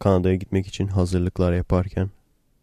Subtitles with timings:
[0.00, 2.10] Kanada'ya gitmek için hazırlıklar yaparken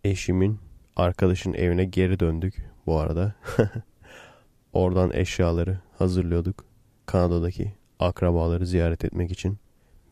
[0.03, 0.59] eşimin
[0.95, 2.55] arkadaşın evine geri döndük
[2.85, 3.35] bu arada.
[4.73, 6.65] Oradan eşyaları hazırlıyorduk.
[7.05, 9.57] Kanada'daki akrabaları ziyaret etmek için.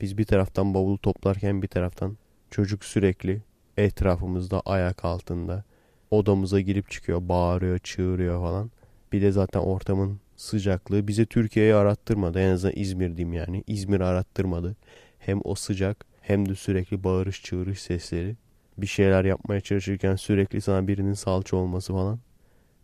[0.01, 2.17] Biz bir taraftan bavulu toplarken bir taraftan
[2.51, 3.41] çocuk sürekli
[3.77, 5.63] etrafımızda ayak altında
[6.11, 8.71] odamıza girip çıkıyor, bağırıyor, çığırıyor falan.
[9.11, 12.39] Bir de zaten ortamın sıcaklığı bize Türkiye'yi arattırmadı.
[12.39, 13.63] En azından İzmir yani.
[13.67, 14.75] İzmir arattırmadı.
[15.19, 18.35] Hem o sıcak hem de sürekli bağırış çığırış sesleri.
[18.77, 22.19] Bir şeyler yapmaya çalışırken sürekli sana birinin salça olması falan.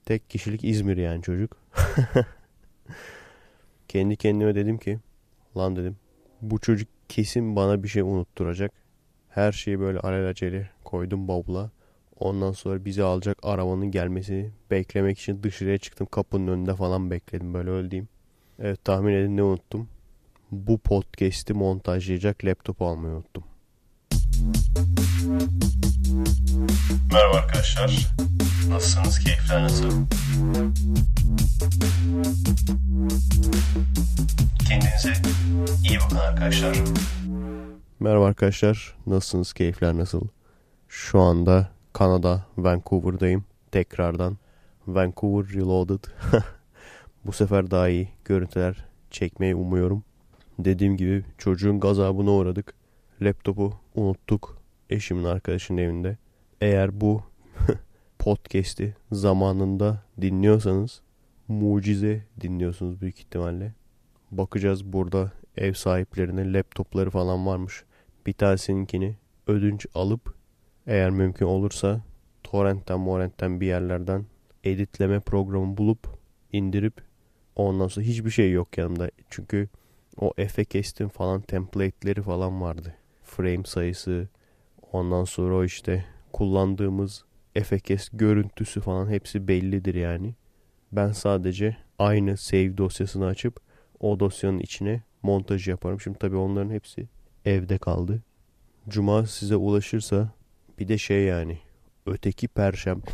[0.05, 1.57] Tek kişilik İzmir yani çocuk.
[3.87, 4.99] Kendi kendime dedim ki
[5.57, 5.95] lan dedim
[6.41, 8.71] bu çocuk kesin bana bir şey unutturacak.
[9.29, 11.71] Her şeyi böyle alelacele koydum bavula.
[12.19, 16.07] Ondan sonra bizi alacak arabanın gelmesini beklemek için dışarıya çıktım.
[16.11, 18.07] Kapının önünde falan bekledim böyle öldüğüm.
[18.59, 19.89] Evet tahmin edin ne unuttum.
[20.51, 23.43] Bu podcast'i montajlayacak laptop almayı unuttum.
[27.13, 28.15] Merhaba arkadaşlar.
[28.69, 29.19] Nasılsınız?
[29.19, 29.91] Keyifler nasıl?
[34.67, 35.13] Kendinize
[35.89, 36.77] iyi bakın arkadaşlar.
[37.99, 38.95] Merhaba arkadaşlar.
[39.07, 39.53] Nasılsınız?
[39.53, 40.21] Keyifler nasıl?
[40.87, 43.45] Şu anda Kanada, Vancouver'dayım.
[43.71, 44.37] Tekrardan
[44.87, 46.03] Vancouver Reloaded.
[47.25, 50.03] Bu sefer daha iyi görüntüler çekmeyi umuyorum.
[50.65, 52.73] Dediğim gibi çocuğun gazabına uğradık.
[53.21, 54.57] Laptopu unuttuk
[54.89, 56.17] eşimin arkadaşının evinde.
[56.61, 57.23] Eğer bu
[58.19, 61.01] podcast'i zamanında dinliyorsanız
[61.47, 63.73] mucize dinliyorsunuz büyük ihtimalle.
[64.31, 67.83] Bakacağız burada ev sahiplerine laptopları falan varmış.
[68.25, 69.15] Bir tanesininkini
[69.47, 70.33] ödünç alıp
[70.87, 72.01] eğer mümkün olursa
[72.43, 74.25] torrentten morrentten bir yerlerden
[74.63, 76.07] editleme programı bulup
[76.51, 76.93] indirip
[77.55, 79.11] ondan sonra hiçbir şey yok yanımda.
[79.29, 79.69] Çünkü
[80.21, 82.95] o Efecast'in falan template'leri falan vardı.
[83.23, 84.27] Frame sayısı
[84.91, 90.35] ondan sonra o işte kullandığımız Efecast görüntüsü falan hepsi bellidir yani.
[90.91, 93.59] Ben sadece aynı save dosyasını açıp
[93.99, 96.01] o dosyanın içine montaj yaparım.
[96.01, 97.07] Şimdi tabii onların hepsi
[97.45, 98.23] evde kaldı.
[98.89, 100.31] Cuma size ulaşırsa
[100.79, 101.57] bir de şey yani
[102.05, 103.11] öteki perşembe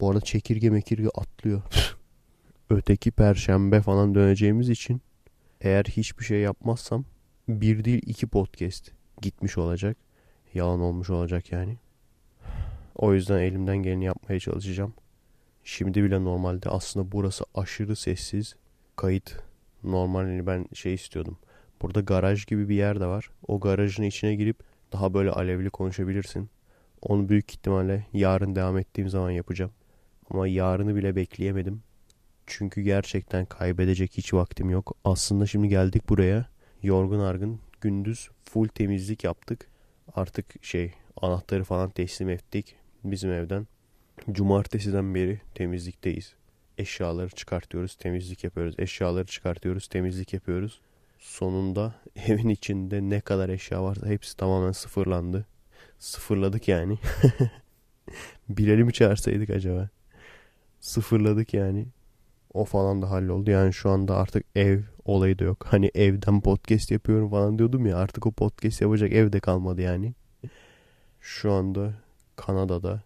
[0.00, 1.62] bu arada çekirge mekirge atlıyor.
[2.70, 5.02] öteki perşembe falan döneceğimiz için
[5.60, 7.04] eğer hiçbir şey yapmazsam
[7.48, 8.90] bir değil iki podcast
[9.22, 9.96] gitmiş olacak.
[10.54, 11.76] Yalan olmuş olacak yani.
[12.96, 14.94] O yüzden elimden geleni yapmaya çalışacağım.
[15.64, 18.56] Şimdi bile normalde aslında burası aşırı sessiz.
[18.96, 19.36] Kayıt
[19.84, 21.38] normalini ben şey istiyordum.
[21.82, 23.30] Burada garaj gibi bir yer de var.
[23.48, 24.56] O garajın içine girip
[24.92, 26.50] daha böyle alevli konuşabilirsin.
[27.02, 29.70] Onu büyük ihtimalle yarın devam ettiğim zaman yapacağım.
[30.30, 31.82] Ama yarını bile bekleyemedim.
[32.48, 34.96] Çünkü gerçekten kaybedecek hiç vaktim yok.
[35.04, 36.48] Aslında şimdi geldik buraya.
[36.82, 39.66] Yorgun argın gündüz full temizlik yaptık.
[40.14, 40.92] Artık şey
[41.22, 43.66] anahtarı falan teslim ettik bizim evden.
[44.32, 46.34] Cumartesiden beri temizlikteyiz.
[46.78, 48.74] Eşyaları çıkartıyoruz, temizlik yapıyoruz.
[48.78, 50.80] Eşyaları çıkartıyoruz, temizlik yapıyoruz.
[51.18, 51.94] Sonunda
[52.26, 55.46] evin içinde ne kadar eşya varsa hepsi tamamen sıfırlandı.
[55.98, 56.98] Sıfırladık yani.
[58.48, 59.88] Bilal'i mi çağırsaydık acaba?
[60.80, 61.86] Sıfırladık yani.
[62.58, 63.50] O falan da halloldu.
[63.50, 65.66] Yani şu anda artık ev olayı da yok.
[65.68, 67.96] Hani evden podcast yapıyorum falan diyordum ya.
[67.96, 70.14] Artık o podcast yapacak evde kalmadı yani.
[71.20, 71.94] Şu anda
[72.36, 73.02] Kanada'da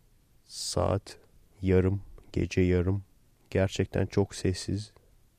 [0.47, 1.17] saat
[1.63, 2.03] yarım,
[2.33, 3.05] gece yarım.
[3.51, 4.93] Gerçekten çok sessiz.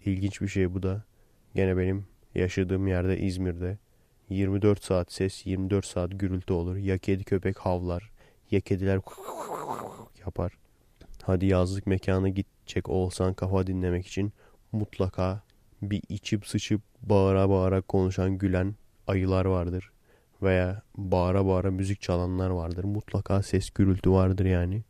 [0.05, 1.03] İlginç bir şey bu da.
[1.55, 3.77] Gene benim yaşadığım yerde İzmir'de
[4.29, 6.75] 24 saat ses, 24 saat gürültü olur.
[6.75, 8.11] Ya kedi köpek havlar,
[8.51, 8.99] ya kediler
[10.25, 10.62] yapar.
[11.25, 14.33] Hadi yazlık mekana gidecek olsan kafa dinlemek için
[14.71, 15.41] mutlaka
[15.81, 18.75] bir içip sıçıp bağıra bağıra konuşan gülen
[19.07, 19.91] ayılar vardır.
[20.41, 22.83] Veya bağıra bağıra müzik çalanlar vardır.
[22.83, 24.83] Mutlaka ses gürültü vardır yani.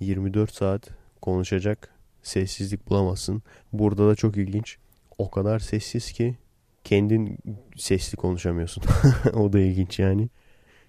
[0.00, 0.90] 24 saat
[1.22, 3.42] konuşacak sessizlik bulamazsın.
[3.72, 4.78] Burada da çok ilginç.
[5.18, 6.36] O kadar sessiz ki
[6.84, 7.38] kendin
[7.76, 8.84] sesli konuşamıyorsun.
[9.34, 10.28] o da ilginç yani.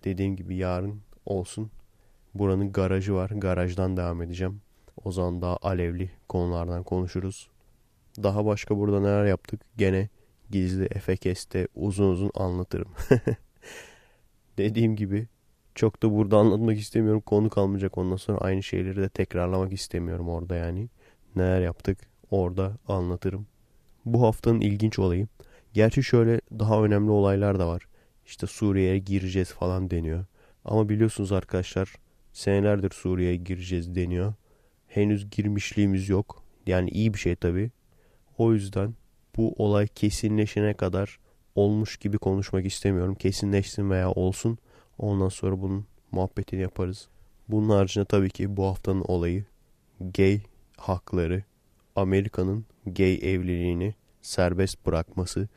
[0.04, 1.72] Dediğim gibi yarın olsun.
[2.34, 3.30] Buranın garajı var.
[3.30, 4.62] Garajdan devam edeceğim.
[5.04, 7.50] O zaman daha alevli konulardan konuşuruz.
[8.24, 10.10] Daha başka burada neler yaptık gene
[10.52, 12.92] gizli Efekes'te uzun uzun anlatırım.
[14.58, 15.28] Dediğim gibi
[15.76, 17.22] çok da burada anlatmak istemiyorum.
[17.22, 20.90] Konu kalmayacak ondan sonra aynı şeyleri de tekrarlamak istemiyorum orada yani.
[21.36, 21.98] Neler yaptık
[22.32, 23.48] orada anlatırım.
[24.06, 25.28] Bu haftanın ilginç olayı.
[25.74, 27.88] Gerçi şöyle daha önemli olaylar da var.
[28.26, 30.26] İşte Suriye'ye gireceğiz falan deniyor.
[30.66, 31.96] Ama biliyorsunuz arkadaşlar
[32.34, 34.34] senelerdir Suriye'ye gireceğiz deniyor.
[34.90, 36.44] Henüz girmişliğimiz yok.
[36.68, 37.72] Yani iyi bir şey tabii.
[38.38, 38.94] O yüzden
[39.38, 41.20] bu olay kesinleşene kadar
[41.56, 43.16] olmuş gibi konuşmak istemiyorum.
[43.16, 44.58] Kesinleşsin veya olsun.
[44.98, 47.08] Ondan sonra bunun muhabbetini yaparız.
[47.48, 49.46] Bunun haricinde tabii ki bu haftanın olayı
[50.00, 50.42] gay
[50.78, 51.44] hakları,
[51.96, 55.48] Amerika'nın gay evliliğini serbest bırakması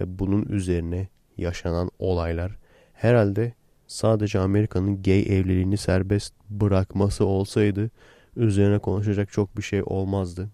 [0.00, 2.58] ve bunun üzerine yaşanan olaylar.
[2.92, 3.54] Herhalde
[3.86, 7.90] sadece Amerika'nın gay evliliğini serbest bırakması olsaydı
[8.36, 10.50] üzerine konuşacak çok bir şey olmazdı.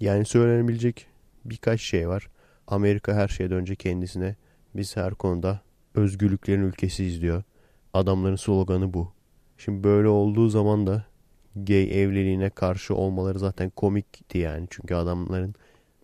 [0.00, 1.06] Yani söylenebilecek
[1.44, 2.28] birkaç şey var.
[2.66, 4.36] Amerika her şeyden önce kendisine
[4.76, 5.60] biz her konuda
[5.94, 7.42] özgürlüklerin ülkesiyiz diyor.
[7.94, 9.12] Adamların sloganı bu.
[9.58, 11.04] Şimdi böyle olduğu zaman da
[11.56, 14.66] gay evliliğine karşı olmaları zaten komikti yani.
[14.70, 15.54] Çünkü adamların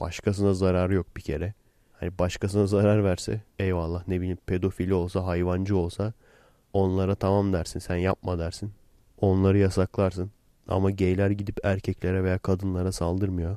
[0.00, 1.55] başkasına zararı yok bir kere.
[1.93, 6.12] Hani başkasına zarar verse eyvallah ne bileyim pedofili olsa hayvancı olsa
[6.73, 8.73] onlara tamam dersin sen yapma dersin.
[9.20, 10.31] Onları yasaklarsın.
[10.69, 13.56] Ama gayler gidip erkeklere veya kadınlara saldırmıyor.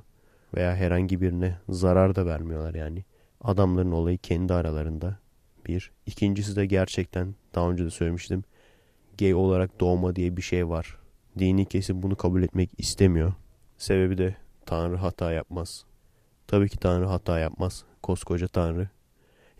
[0.56, 3.04] Veya herhangi birine zarar da vermiyorlar yani.
[3.42, 5.19] Adamların olayı kendi aralarında.
[5.68, 5.92] Bir.
[6.06, 8.44] İkincisi de gerçekten daha önce de söylemiştim.
[9.18, 10.98] Gay olarak doğma diye bir şey var.
[11.40, 13.34] Dini kesim bunu kabul etmek istemiyor.
[13.78, 14.36] Sebebi de
[14.66, 15.86] Tanrı hata yapmaz.
[16.48, 17.84] Tabii ki Tanrı hata yapmaz.
[18.04, 18.90] Koskoca Tanrı.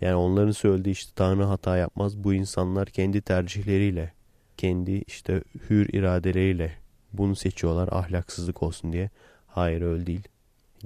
[0.02, 2.18] Yani onların söylediği işte Tanrı hata yapmaz.
[2.18, 4.14] Bu insanlar kendi tercihleriyle,
[4.58, 6.85] kendi işte hür iradeleriyle
[7.18, 9.10] bunu seçiyorlar ahlaksızlık olsun diye.
[9.48, 10.28] Hayır öyle değil.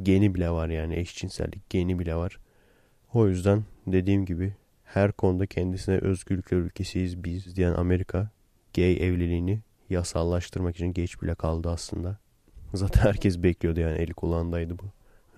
[0.03, 2.39] Geni bile var yani eşcinsellik geni bile var.
[3.13, 4.53] O yüzden dediğim gibi
[4.83, 8.29] her konuda kendisine özgürlükler ülkesiyiz biz diyen Amerika
[8.75, 9.59] gay evliliğini
[9.89, 12.17] yasallaştırmak için geç bile kaldı aslında.
[12.73, 14.83] Zaten herkes bekliyordu yani eli kulağındaydı bu.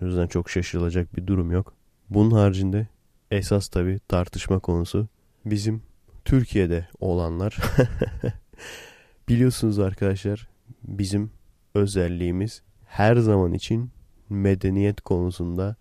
[0.02, 1.74] O yüzden çok şaşırılacak bir durum yok.
[2.10, 2.88] Bunun haricinde
[3.32, 5.08] esas tabi tartışma konusu
[5.46, 5.82] bizim
[6.26, 7.58] Türkiye'de olanlar.
[9.30, 10.50] Biliyorsunuz arkadaşlar
[10.83, 11.31] bizim
[11.75, 13.89] özelliğimiz her zaman için
[14.30, 15.75] medeniyet konusunda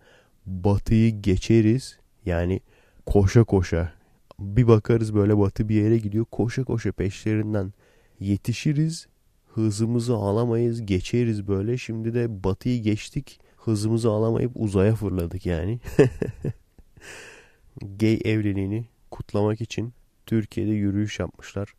[0.46, 1.98] batıyı geçeriz.
[2.26, 2.60] Yani
[3.06, 3.92] koşa koşa
[4.38, 7.72] bir bakarız böyle batı bir yere gidiyor koşa koşa peşlerinden
[8.20, 9.08] yetişiriz.
[9.54, 11.78] Hızımızı alamayız geçeriz böyle.
[11.78, 15.80] Şimdi de batıyı geçtik hızımızı alamayıp uzaya fırladık yani.
[17.98, 19.92] Gay evliliğini kutlamak için
[20.26, 21.74] Türkiye'de yürüyüş yapmışlar.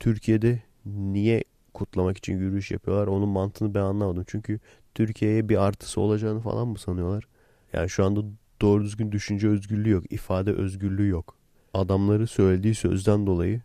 [0.00, 1.44] Türkiye'de niye
[1.74, 4.24] kutlamak için yürüyüş yapıyorlar onun mantığını ben anlamadım.
[4.26, 4.60] Çünkü
[4.94, 7.24] Türkiye'ye bir artısı olacağını falan mı sanıyorlar?
[7.72, 8.20] Yani şu anda
[8.60, 11.36] doğru düzgün düşünce özgürlüğü yok, ifade özgürlüğü yok.
[11.74, 13.62] Adamları söylediği sözden dolayı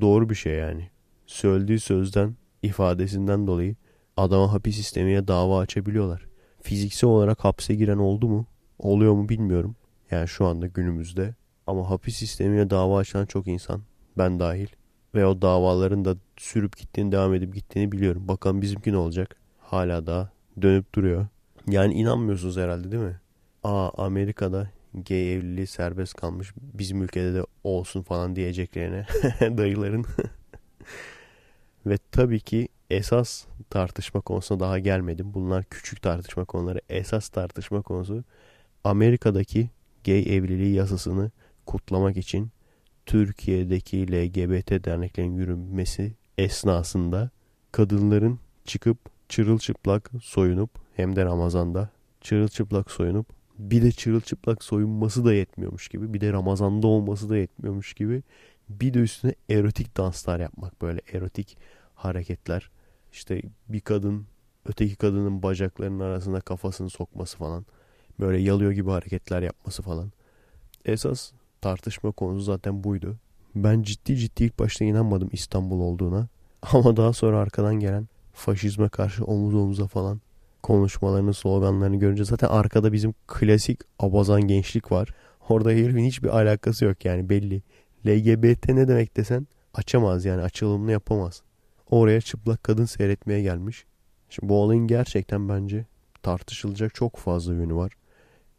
[0.00, 0.90] doğru bir şey yani.
[1.26, 3.76] Söylediği sözden, ifadesinden dolayı
[4.16, 6.26] adama hapis istemeye dava açabiliyorlar.
[6.62, 8.46] Fiziksel olarak hapse giren oldu mu?
[8.78, 9.76] Oluyor mu bilmiyorum.
[10.10, 11.34] Yani şu anda günümüzde.
[11.66, 13.82] Ama hapis sistemiyle dava açan çok insan.
[14.18, 14.68] Ben dahil.
[15.14, 18.28] Ve o davaların da sürüp gittiğini, devam edip gittiğini biliyorum.
[18.28, 19.36] Bakalım bizimki ne olacak?
[19.58, 20.30] Hala daha
[20.62, 21.26] dönüp duruyor.
[21.68, 23.20] Yani inanmıyorsunuz herhalde değil mi?
[23.64, 26.52] Aa Amerika'da gay evliliği serbest kalmış.
[26.56, 29.06] Bizim ülkede de olsun falan diyeceklerine
[29.58, 30.04] dayıların.
[31.86, 35.34] Ve tabii ki esas tartışma konusuna daha gelmedim.
[35.34, 36.80] Bunlar küçük tartışma konuları.
[36.88, 38.24] Esas tartışma konusu
[38.84, 39.70] Amerika'daki
[40.04, 41.30] gay evliliği yasasını
[41.66, 42.50] kutlamak için
[43.08, 47.30] Türkiye'deki LGBT derneklerin yürünmesi esnasında
[47.72, 51.90] kadınların çıkıp çırılçıplak soyunup hem de Ramazan'da
[52.20, 53.26] çırılçıplak soyunup
[53.58, 58.22] bir de çırılçıplak soyunması da yetmiyormuş gibi bir de Ramazan'da olması da yetmiyormuş gibi
[58.68, 61.56] bir de üstüne erotik danslar yapmak böyle erotik
[61.94, 62.70] hareketler.
[63.12, 64.26] İşte bir kadın
[64.66, 67.66] öteki kadının bacaklarının arasında kafasını sokması falan
[68.20, 70.12] böyle yalıyor gibi hareketler yapması falan.
[70.84, 73.16] Esas tartışma konusu zaten buydu.
[73.54, 76.28] Ben ciddi ciddi ilk başta inanmadım İstanbul olduğuna.
[76.72, 80.20] Ama daha sonra arkadan gelen faşizme karşı omuz omuza falan
[80.62, 85.08] konuşmalarını, sloganlarını görünce zaten arkada bizim klasik abazan gençlik var.
[85.48, 87.62] Orada herifin hiçbir alakası yok yani belli.
[88.06, 91.42] LGBT ne demek desen açamaz yani açılımını yapamaz.
[91.90, 93.84] Oraya çıplak kadın seyretmeye gelmiş.
[94.30, 95.86] Şimdi bu olayın gerçekten bence
[96.22, 97.92] tartışılacak çok fazla yönü var.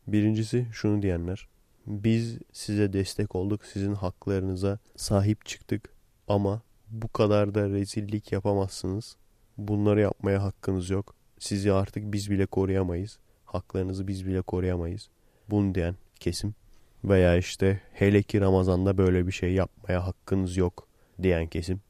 [0.08, 1.48] Birincisi şunu diyenler.
[1.89, 5.89] Biz size destek olduk, sizin haklarınıza sahip çıktık
[6.27, 9.15] ama bu kadar da rezillik yapamazsınız.
[9.58, 11.15] Bunları yapmaya hakkınız yok.
[11.39, 13.19] Sizi artık biz bile koruyamayız.
[13.46, 15.10] Haklarınızı biz bile koruyamayız.
[15.50, 16.55] Bunu diyen kesim
[17.03, 20.88] veya işte hele ki Ramazan'da böyle bir şey yapmaya hakkınız yok
[21.22, 21.81] diyen kesim.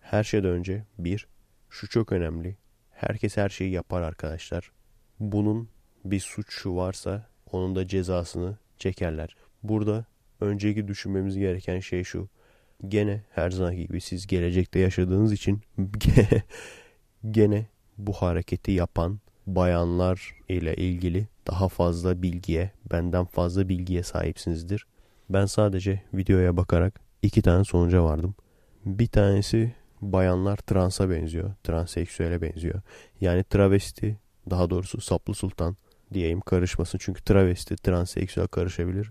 [0.00, 1.26] Her şeyden önce bir,
[1.70, 2.56] şu çok önemli.
[2.90, 4.72] Herkes her şeyi yapar arkadaşlar.
[5.20, 5.68] Bunun
[6.04, 9.36] bir suçu varsa onun da cezasını çekerler.
[9.62, 10.04] Burada
[10.40, 12.28] önceki düşünmemiz gereken şey şu.
[12.88, 15.60] Gene her zaman gibi siz gelecekte yaşadığınız için
[17.30, 17.66] gene
[17.98, 24.86] bu hareketi yapan bayanlar ile ilgili daha fazla bilgiye, benden fazla bilgiye sahipsinizdir.
[25.30, 28.34] Ben sadece videoya bakarak iki tane sonuca vardım.
[28.84, 31.54] Bir tanesi bayanlar transa benziyor.
[31.64, 32.80] Transseksüele benziyor.
[33.20, 34.16] Yani travesti
[34.50, 35.76] daha doğrusu saplı sultan
[36.14, 36.98] diyeyim karışmasın.
[36.98, 39.10] Çünkü travesti transseksüel karışabilir.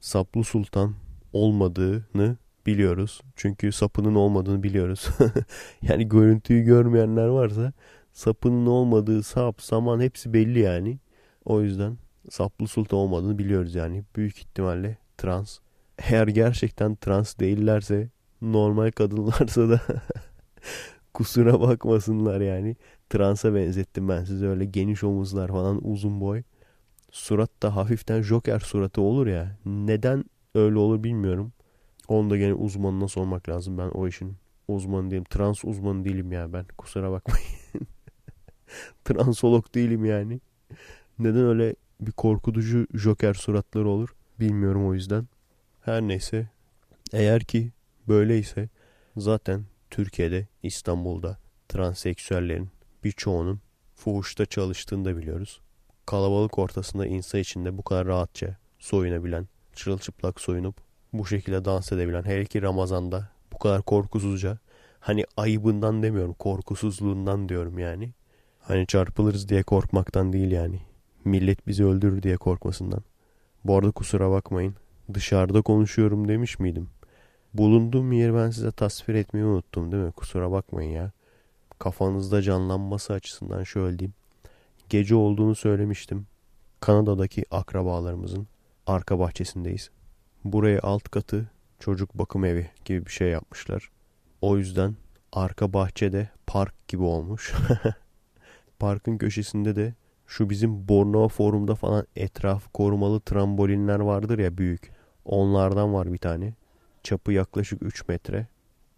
[0.00, 0.94] Saplı sultan
[1.32, 2.36] olmadığını
[2.66, 3.20] biliyoruz.
[3.36, 5.08] Çünkü sapının olmadığını biliyoruz.
[5.82, 7.72] yani görüntüyü görmeyenler varsa
[8.12, 10.98] sapının olmadığı sap, saman hepsi belli yani.
[11.44, 11.98] O yüzden
[12.30, 14.04] saplı sultan olmadığını biliyoruz yani.
[14.16, 15.58] Büyük ihtimalle trans.
[15.98, 18.08] Eğer gerçekten trans değillerse
[18.42, 19.80] normal kadınlarsa da
[21.14, 22.76] kusura bakmasınlar yani.
[23.10, 26.42] Transa benzettim ben size öyle geniş omuzlar falan uzun boy.
[27.10, 29.56] Surat da hafiften Joker suratı olur ya.
[29.64, 31.52] Neden öyle olur bilmiyorum.
[32.08, 33.78] Onu da gene uzmanına sormak lazım.
[33.78, 34.36] Ben o işin
[34.68, 35.24] uzmanı değilim.
[35.24, 36.64] Trans uzmanı değilim ya ben.
[36.78, 37.46] Kusura bakmayın.
[39.04, 40.40] Transolog değilim yani.
[41.18, 45.28] Neden öyle bir korkutucu Joker suratları olur bilmiyorum o yüzden.
[45.80, 46.48] Her neyse
[47.12, 47.72] eğer ki
[48.08, 48.68] böyleyse
[49.16, 52.68] zaten Türkiye'de İstanbul'da transseksüellerin
[53.04, 53.60] birçoğunun
[53.94, 55.60] fuhuşta çalıştığını da biliyoruz.
[56.06, 60.76] Kalabalık ortasında insan içinde bu kadar rahatça soyunabilen, çırılçıplak soyunup
[61.12, 64.58] bu şekilde dans edebilen, hele ki Ramazan'da bu kadar korkusuzca,
[65.00, 68.12] hani ayıbından demiyorum, korkusuzluğundan diyorum yani.
[68.60, 70.80] Hani çarpılırız diye korkmaktan değil yani.
[71.24, 73.00] Millet bizi öldürür diye korkmasından.
[73.64, 74.74] Bu arada kusura bakmayın.
[75.14, 76.88] Dışarıda konuşuyorum demiş miydim?
[77.54, 80.12] Bulunduğum yeri ben size tasvir etmeyi unuttum değil mi?
[80.12, 81.12] Kusura bakmayın ya.
[81.84, 84.14] Kafanızda canlanması açısından şöyle diyeyim.
[84.88, 86.26] Gece olduğunu söylemiştim.
[86.80, 88.46] Kanada'daki akrabalarımızın
[88.86, 89.90] arka bahçesindeyiz.
[90.44, 93.90] Buraya alt katı çocuk bakım evi gibi bir şey yapmışlar.
[94.40, 94.96] O yüzden
[95.32, 97.54] arka bahçede park gibi olmuş.
[98.78, 99.94] Parkın köşesinde de
[100.26, 104.92] şu bizim Bornova Forum'da falan etraf korumalı trambolinler vardır ya büyük.
[105.24, 106.54] Onlardan var bir tane.
[107.02, 108.46] Çapı yaklaşık 3 metre.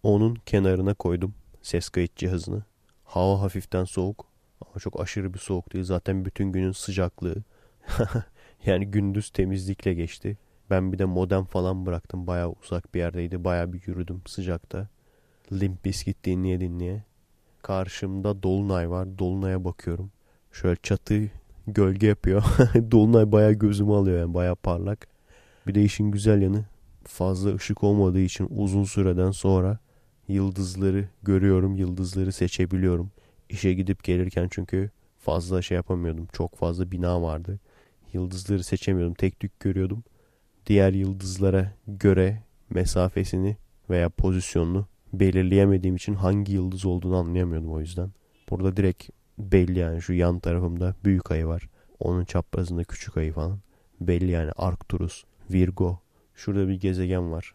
[0.03, 2.63] Onun kenarına koydum ses kayıt cihazını.
[3.07, 4.25] Hava hafiften soğuk
[4.61, 5.85] ama çok aşırı bir soğuk değil.
[5.85, 7.35] Zaten bütün günün sıcaklığı.
[8.65, 10.37] yani gündüz temizlikle geçti.
[10.69, 12.27] Ben bir de modem falan bıraktım.
[12.27, 13.43] Baya uzak bir yerdeydi.
[13.43, 14.87] Baya bir yürüdüm sıcakta.
[15.51, 17.03] Limp Bizkit dinleye dinleye.
[17.61, 19.19] Karşımda Dolunay var.
[19.19, 20.11] Dolunay'a bakıyorum.
[20.51, 21.29] Şöyle çatı
[21.67, 22.43] gölge yapıyor.
[22.91, 25.07] Dolunay baya gözümü alıyor yani baya parlak.
[25.67, 26.65] Bir de işin güzel yanı
[27.03, 29.79] fazla ışık olmadığı için uzun süreden sonra
[30.27, 31.75] yıldızları görüyorum.
[31.75, 33.11] Yıldızları seçebiliyorum.
[33.49, 36.27] İşe gidip gelirken çünkü fazla şey yapamıyordum.
[36.33, 37.59] Çok fazla bina vardı.
[38.13, 39.13] Yıldızları seçemiyordum.
[39.13, 40.03] Tek tük görüyordum.
[40.65, 43.57] Diğer yıldızlara göre mesafesini
[43.89, 48.11] veya pozisyonunu belirleyemediğim için hangi yıldız olduğunu anlayamıyordum o yüzden.
[48.49, 51.69] Burada direkt belli yani şu yan tarafımda büyük ayı var.
[51.99, 53.59] Onun çaprazında küçük ayı falan.
[54.01, 55.99] Belli yani Arcturus, Virgo.
[56.35, 57.53] Şurada bir gezegen var.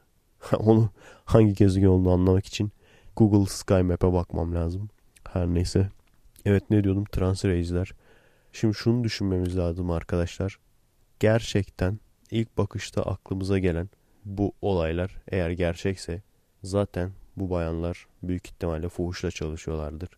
[0.59, 0.91] Onu
[1.25, 2.73] hangi gezegen olduğunu anlamak için
[3.17, 4.89] Google Sky Map'e bakmam lazım.
[5.33, 5.89] Her neyse.
[6.45, 7.05] Evet ne diyordum?
[7.05, 7.93] Transreisler.
[8.53, 10.59] Şimdi şunu düşünmemiz lazım arkadaşlar.
[11.21, 11.99] Gerçekten
[12.31, 13.89] ilk bakışta aklımıza gelen
[14.25, 16.23] bu olaylar eğer gerçekse
[16.63, 20.09] zaten bu bayanlar büyük ihtimalle fuhuşla çalışıyorlardır.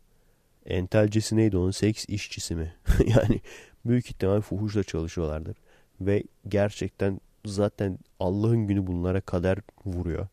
[0.67, 1.71] Entelcisi neydi onun?
[1.71, 2.75] Seks işçisi mi?
[3.07, 3.41] yani
[3.85, 5.57] büyük ihtimal fuhuşla çalışıyorlardır.
[6.01, 10.27] Ve gerçekten zaten Allah'ın günü bunlara kader vuruyor.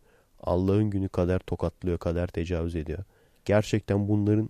[0.44, 3.04] Allah'ın günü kader tokatlıyor, kader tecavüz ediyor.
[3.46, 4.50] Gerçekten bunların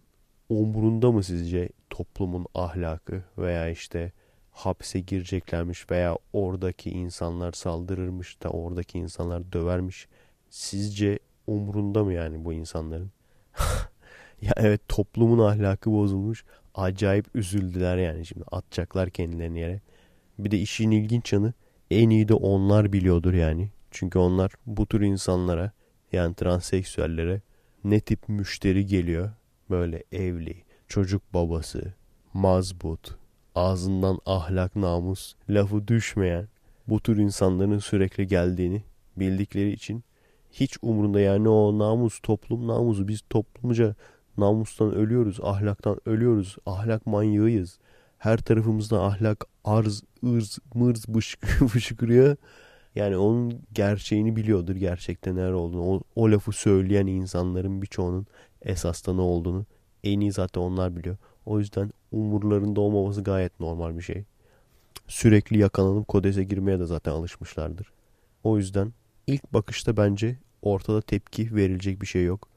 [0.50, 4.12] umurunda mı sizce toplumun ahlakı veya işte
[4.52, 10.08] hapse gireceklermiş veya oradaki insanlar saldırırmış da oradaki insanlar dövermiş.
[10.50, 13.12] Sizce umurunda mı yani bu insanların?
[14.42, 16.46] ya evet toplumun ahlakı bozulmuş.
[16.76, 19.82] Acayip üzüldüler yani şimdi atacaklar kendilerini yere.
[20.40, 21.54] Bir de işin ilginç yanı
[21.92, 23.70] en iyi de onlar biliyordur yani.
[23.92, 25.72] Çünkü onlar bu tür insanlara
[26.12, 27.42] yani transseksüellere
[27.84, 29.32] ne tip müşteri geliyor?
[29.70, 31.94] Böyle evli, çocuk babası,
[32.34, 33.16] mazbut,
[33.56, 36.48] ağzından ahlak namus, lafı düşmeyen
[36.88, 38.84] bu tür insanların sürekli geldiğini
[39.18, 40.04] bildikleri için
[40.52, 43.08] hiç umurunda yani o namus, toplum namusu.
[43.08, 43.96] Biz toplumca
[44.38, 47.80] namustan ölüyoruz, ahlaktan ölüyoruz, ahlak manyağıyız.
[48.22, 51.06] Her tarafımızda ahlak arz, ırz, mırz
[51.70, 52.36] fışkırıyor.
[52.96, 55.82] Yani onun gerçeğini biliyordur gerçekten neler olduğunu.
[55.82, 58.28] O, o lafı söyleyen insanların birçoğunun
[58.62, 59.66] esasda ne olduğunu
[60.04, 61.18] en iyi zaten onlar biliyor.
[61.46, 64.24] O yüzden umurlarında olmaması gayet normal bir şey.
[65.08, 67.92] Sürekli yakalanıp kodese girmeye de zaten alışmışlardır.
[68.44, 68.94] O yüzden
[69.28, 72.48] ilk bakışta bence ortada tepki verilecek bir şey yok.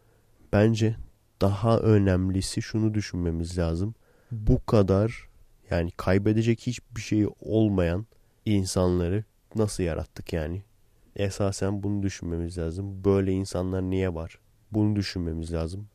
[0.53, 0.97] Bence
[1.41, 3.95] daha önemlisi şunu düşünmemiz lazım.
[4.31, 5.34] Bu kadar
[5.71, 8.07] yani kaybedecek hiçbir şey olmayan
[8.45, 10.63] insanları nasıl yarattık yani?
[11.17, 13.05] Esasen bunu düşünmemiz lazım.
[13.05, 14.39] Böyle insanlar niye var?
[14.73, 15.89] Bunu düşünmemiz lazım.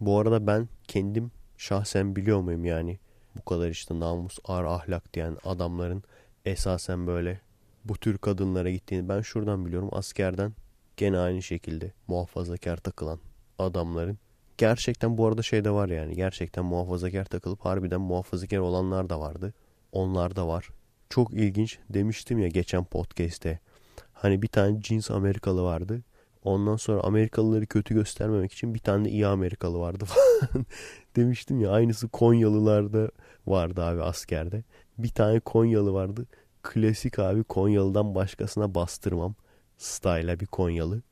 [0.00, 2.98] Bu arada ben kendim şahsen biliyor muyum yani
[3.36, 6.02] bu kadar işte namus, ar, ahlak diyen adamların
[6.44, 7.40] esasen böyle
[7.84, 9.88] bu tür kadınlara gittiğini ben şuradan biliyorum.
[9.92, 10.52] Askerden
[10.96, 13.20] gene aynı şekilde muhafazakar takılan
[13.58, 14.18] adamların
[14.60, 19.54] gerçekten bu arada şey de var yani gerçekten muhafazakar takılıp harbiden muhafazakar olanlar da vardı.
[19.92, 20.68] Onlar da var.
[21.10, 23.58] Çok ilginç demiştim ya geçen podcast'te.
[24.12, 26.02] Hani bir tane cins Amerikalı vardı.
[26.44, 30.66] Ondan sonra Amerikalıları kötü göstermemek için bir tane iyi Amerikalı vardı falan.
[31.16, 33.10] Demiştim ya aynısı Konyalılarda
[33.46, 34.64] vardı abi askerde.
[34.98, 36.26] Bir tane Konyalı vardı.
[36.62, 39.34] Klasik abi Konyalı'dan başkasına bastırmam.
[39.78, 41.02] Style'a bir Konyalı.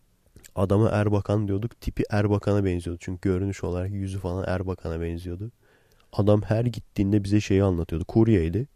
[0.59, 1.81] Adama Erbakan diyorduk.
[1.81, 2.99] Tipi Erbakan'a benziyordu.
[3.03, 5.51] Çünkü görünüş olarak yüzü falan Erbakan'a benziyordu.
[6.13, 8.05] Adam her gittiğinde bize şeyi anlatıyordu.
[8.05, 8.67] Kuryeydi.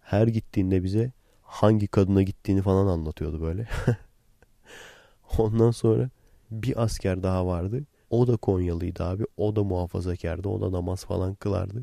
[0.00, 1.12] Her gittiğinde bize
[1.42, 3.68] hangi kadına gittiğini falan anlatıyordu böyle.
[5.38, 6.10] Ondan sonra
[6.50, 7.82] bir asker daha vardı.
[8.10, 9.24] O da Konyalıydı abi.
[9.36, 10.48] O da muhafazakardı.
[10.48, 11.82] O da namaz falan kılardı.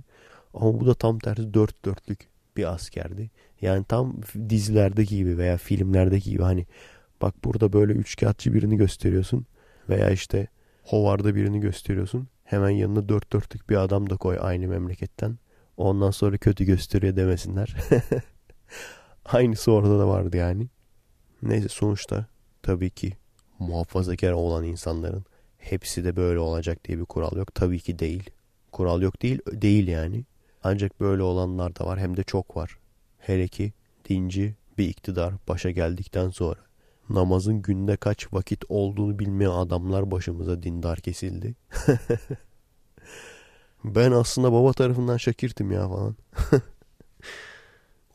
[0.53, 3.29] Ama bu da tam tersi dört dörtlük bir askerdi.
[3.61, 4.15] Yani tam
[4.49, 6.65] dizilerdeki gibi veya filmlerdeki gibi hani
[7.23, 9.45] bak burada böyle üçkağıtçı birini gösteriyorsun
[9.89, 10.47] veya işte
[10.83, 12.27] hovarda birini gösteriyorsun.
[12.43, 15.37] Hemen yanına dört dörtlük bir adam da koy aynı memleketten.
[15.77, 17.75] Ondan sonra kötü gösteriyor demesinler.
[19.25, 20.67] Aynısı orada da vardı yani.
[21.41, 22.25] Neyse sonuçta
[22.63, 23.13] tabii ki
[23.59, 25.25] muhafazakar olan insanların
[25.57, 27.55] hepsi de böyle olacak diye bir kural yok.
[27.55, 28.29] Tabii ki değil.
[28.71, 30.25] Kural yok değil, değil yani.
[30.63, 32.77] Ancak böyle olanlar da var hem de çok var.
[33.17, 33.73] Hele ki
[34.09, 36.72] dinci bir iktidar başa geldikten sonra
[37.09, 41.55] namazın günde kaç vakit olduğunu bilmeyen adamlar başımıza dindar kesildi.
[43.83, 46.15] ben aslında baba tarafından şakirtim ya falan.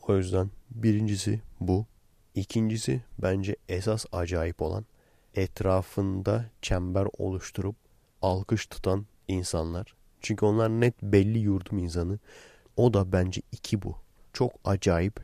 [0.07, 1.85] o yüzden birincisi bu.
[2.35, 4.85] İkincisi bence esas acayip olan
[5.35, 7.75] etrafında çember oluşturup
[8.21, 9.93] alkış tutan insanlar.
[10.21, 12.19] Çünkü onlar net belli yurdum insanı.
[12.77, 13.95] O da bence iki bu.
[14.33, 15.19] Çok acayip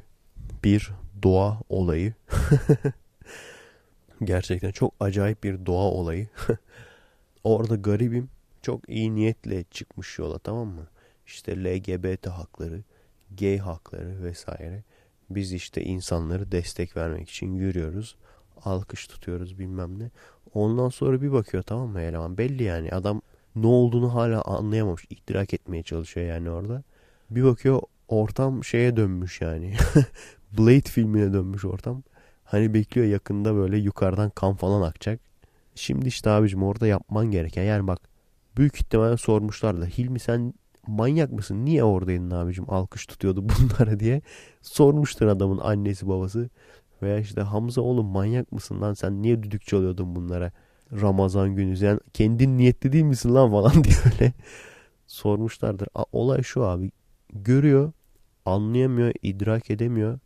[0.63, 0.91] bir
[1.23, 2.13] doğa olayı.
[4.23, 6.27] Gerçekten çok acayip bir doğa olayı.
[7.43, 8.29] Orada garibim
[8.61, 10.87] çok iyi niyetle çıkmış yola tamam mı?
[11.27, 12.81] İşte LGBT hakları,
[13.39, 14.83] gay hakları vesaire.
[15.29, 18.15] Biz işte insanları destek vermek için yürüyoruz.
[18.63, 20.11] Alkış tutuyoruz bilmem ne.
[20.53, 22.37] Ondan sonra bir bakıyor tamam mı eleman?
[22.37, 23.21] Belli yani adam
[23.55, 25.05] ne olduğunu hala anlayamamış.
[25.09, 26.83] İdrak etmeye çalışıyor yani orada.
[27.29, 29.73] Bir bakıyor ortam şeye dönmüş yani.
[30.57, 32.03] Blade filmine dönmüş ortam.
[32.45, 35.19] Hani bekliyor yakında böyle yukarıdan kan falan akacak.
[35.75, 37.99] Şimdi işte abicim orada yapman gereken yani bak
[38.57, 40.53] büyük ihtimalle sormuşlar da Hilmi sen
[40.87, 41.65] manyak mısın?
[41.65, 42.65] Niye oradaydın abicim?
[42.69, 44.21] Alkış tutuyordu bunlara diye.
[44.61, 46.49] Sormuştur adamın annesi babası.
[47.01, 50.51] Veya işte Hamza oğlum manyak mısın lan sen niye düdük çalıyordun bunlara?
[51.01, 54.33] Ramazan günü yani kendin niyetli değil misin lan falan diye öyle
[55.07, 55.87] sormuşlardır.
[56.11, 56.91] Olay şu abi
[57.33, 57.91] görüyor
[58.45, 60.19] anlayamıyor idrak edemiyor.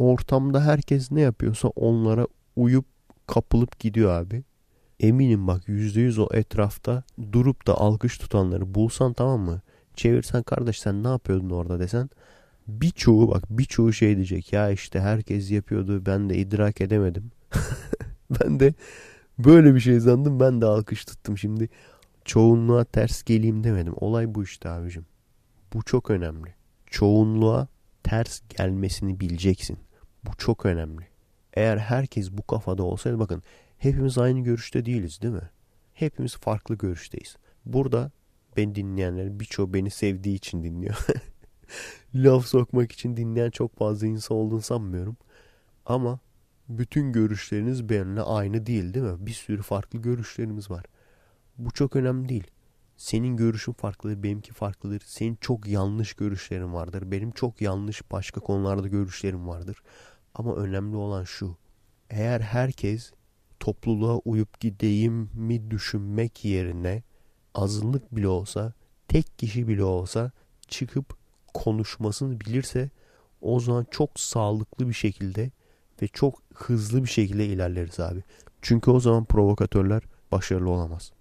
[0.00, 2.84] Ortamda herkes ne yapıyorsa onlara uyup
[3.26, 4.44] kapılıp gidiyor abi.
[5.00, 9.60] Eminim bak yüzde yüz o etrafta durup da alkış tutanları bulsan tamam mı?
[9.94, 12.10] Çevirsen kardeş sen ne yapıyordun orada desen
[12.68, 17.30] birçoğu bak birçoğu şey diyecek ya işte herkes yapıyordu ben de idrak edemedim.
[18.30, 18.74] ben de
[19.38, 21.68] böyle bir şey sandım ben de alkış tuttum şimdi
[22.24, 23.94] çoğunluğa ters geleyim demedim.
[23.96, 25.06] Olay bu işte abicim.
[25.72, 26.54] Bu çok önemli.
[26.86, 27.68] Çoğunluğa
[28.02, 29.78] ters gelmesini bileceksin.
[30.24, 31.08] Bu çok önemli.
[31.54, 33.42] Eğer herkes bu kafada olsaydı bakın
[33.78, 35.50] hepimiz aynı görüşte değiliz değil mi?
[35.94, 37.36] Hepimiz farklı görüşteyiz.
[37.66, 38.10] Burada
[38.56, 41.06] beni dinleyenler birçoğu beni sevdiği için dinliyor.
[42.14, 45.16] Laf sokmak için dinleyen çok fazla insan olduğunu sanmıyorum.
[45.86, 46.20] Ama
[46.68, 49.26] bütün görüşleriniz benimle aynı değil değil mi?
[49.26, 50.84] Bir sürü farklı görüşlerimiz var.
[51.58, 52.46] Bu çok önemli değil.
[52.96, 55.02] Senin görüşün farklıdır, benimki farklıdır.
[55.06, 57.10] Senin çok yanlış görüşlerin vardır.
[57.10, 59.82] Benim çok yanlış başka konularda görüşlerim vardır.
[60.34, 61.56] Ama önemli olan şu.
[62.10, 63.12] Eğer herkes
[63.60, 67.02] topluluğa uyup gideyim mi düşünmek yerine
[67.54, 68.72] azınlık bile olsa,
[69.08, 70.30] tek kişi bile olsa
[70.68, 71.16] çıkıp
[71.54, 72.90] konuşmasını bilirse
[73.40, 75.50] o zaman çok sağlıklı bir şekilde
[76.02, 78.22] ve çok hızlı bir şekilde ilerleriz abi.
[78.62, 81.12] Çünkü o zaman provokatörler başarılı olamaz.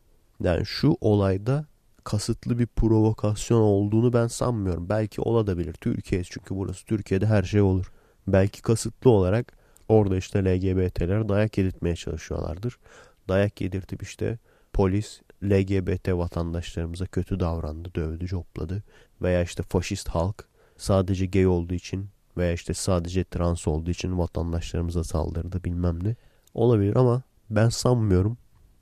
[0.43, 1.65] Yani şu olayda
[2.04, 4.89] kasıtlı bir provokasyon olduğunu ben sanmıyorum.
[4.89, 5.74] Belki olabilir.
[5.74, 7.91] Türkiye çünkü burası Türkiye'de her şey olur.
[8.27, 12.79] Belki kasıtlı olarak orada işte LGBT'ler dayak yedirtmeye çalışıyorlardır.
[13.27, 14.38] Dayak yedirtip işte
[14.73, 18.84] polis LGBT vatandaşlarımıza kötü davrandı, dövdü, copladı.
[19.21, 25.03] Veya işte faşist halk sadece gay olduğu için veya işte sadece trans olduğu için vatandaşlarımıza
[25.03, 26.15] saldırdı bilmem ne.
[26.53, 28.38] Olabilir ama ben sanmıyorum.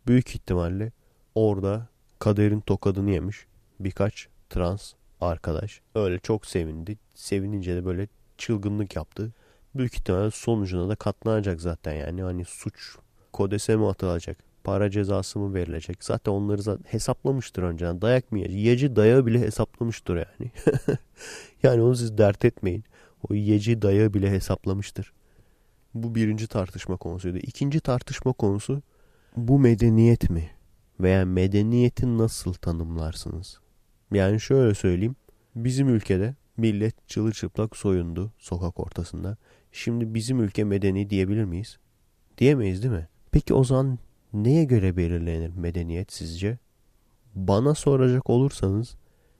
[0.07, 0.91] Büyük ihtimalle
[1.37, 1.87] Orada
[2.19, 3.45] kaderin tokadını yemiş
[3.79, 5.81] birkaç trans arkadaş.
[5.95, 6.97] Öyle çok sevindi.
[7.13, 9.31] Sevinince de böyle çılgınlık yaptı.
[9.75, 12.21] Büyük ihtimalle sonucuna da katlanacak zaten yani.
[12.21, 12.95] Hani suç
[13.33, 14.37] kodese mi atılacak?
[14.63, 16.03] Para cezası mı verilecek?
[16.03, 18.01] Zaten onları zaten hesaplamıştır önceden.
[18.01, 18.59] Dayak mı yiyecek?
[18.65, 20.51] Yeci dayağı bile hesaplamıştır yani.
[21.63, 22.83] yani onu siz dert etmeyin.
[23.29, 25.13] O yeci dayağı bile hesaplamıştır.
[25.93, 27.37] Bu birinci tartışma konusuydu.
[27.37, 28.81] İkinci tartışma konusu
[29.37, 30.49] bu medeniyet mi?
[30.99, 33.59] Veya medeniyeti nasıl tanımlarsınız?
[34.13, 35.15] Yani şöyle söyleyeyim.
[35.55, 39.37] Bizim ülkede millet çılçıplak soyundu sokak ortasında.
[39.71, 41.77] Şimdi bizim ülke medeni diyebilir miyiz?
[42.37, 43.07] Diyemeyiz değil mi?
[43.31, 43.99] Peki o zaman
[44.33, 46.57] neye göre belirlenir medeniyet sizce?
[47.35, 48.95] Bana soracak olursanız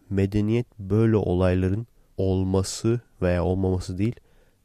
[0.10, 4.16] medeniyet böyle olayların olması veya olmaması değil,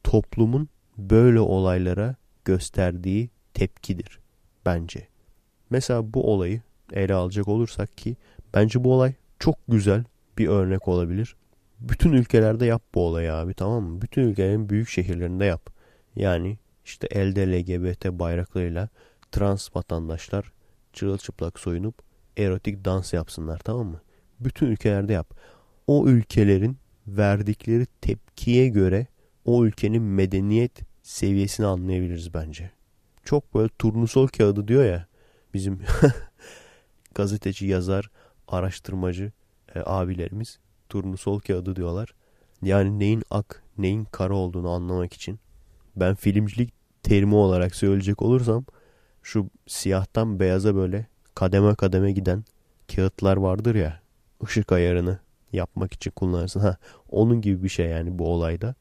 [0.05, 4.19] toplumun böyle olaylara gösterdiği tepkidir
[4.67, 5.09] bence.
[5.71, 6.61] Mesela bu olayı
[6.93, 8.17] ele alacak olursak ki
[8.55, 10.05] bence bu olay çok güzel
[10.39, 11.37] bir örnek olabilir.
[11.89, 14.03] Bütün ülkelerde yap bu olayı abi tamam mı?
[14.03, 15.71] Bütün ülkelerin büyük şehirlerinde yap.
[16.17, 18.89] Yani işte elde LGBT bayraklarıyla
[19.33, 20.53] trans vatandaşlar
[20.93, 21.95] çırılçıplak soyunup
[22.37, 24.01] erotik dans yapsınlar tamam mı?
[24.41, 25.35] Bütün ülkelerde yap.
[25.87, 29.07] O ülkelerin verdikleri tepkiye göre
[29.45, 32.71] o ülkenin medeniyet seviyesini anlayabiliriz bence.
[33.25, 35.07] Çok böyle turnusol kağıdı diyor ya
[35.55, 35.81] bizim
[37.15, 38.11] gazeteci, yazar,
[38.49, 39.33] araştırmacı
[39.75, 40.59] e, abilerimiz
[40.93, 42.15] turnusol kağıdı diyorlar.
[42.63, 45.39] Yani neyin ak, neyin kara olduğunu anlamak için.
[45.97, 48.65] Ben filmcilik terimi olarak söyleyecek olursam
[49.23, 52.45] şu siyahtan beyaza böyle kademe kademe giden
[52.95, 54.01] kağıtlar vardır ya
[54.45, 55.19] ışık ayarını
[55.53, 56.61] yapmak için kullanırsın.
[56.61, 56.77] Ha,
[57.11, 58.75] onun gibi bir şey yani bu olayda.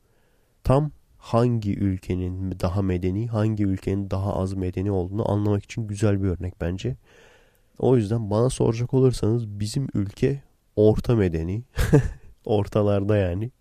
[0.64, 6.28] Tam hangi ülkenin daha medeni, hangi ülkenin daha az medeni olduğunu anlamak için güzel bir
[6.28, 6.96] örnek bence.
[7.80, 10.42] O yüzden bana soracak olursanız bizim ülke
[10.76, 11.64] orta medeni.
[12.46, 13.52] Ortalarda yani.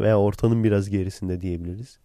[0.00, 1.98] Veya ortanın biraz gerisinde diyebiliriz.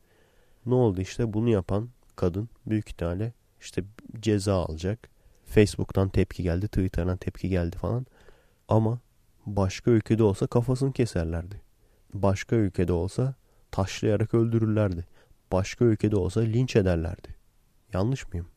[0.65, 3.83] Ne oldu işte bunu yapan kadın büyük ihtimalle işte
[4.19, 5.09] ceza alacak.
[5.45, 8.05] Facebook'tan tepki geldi, Twitter'dan tepki geldi falan.
[8.67, 8.99] Ama
[9.45, 11.61] başka ülkede olsa kafasını keserlerdi.
[12.13, 13.35] Başka ülkede olsa
[13.71, 15.05] taşlayarak öldürürlerdi.
[15.51, 17.35] Başka ülkede olsa linç ederlerdi.
[17.93, 18.47] Yanlış mıyım?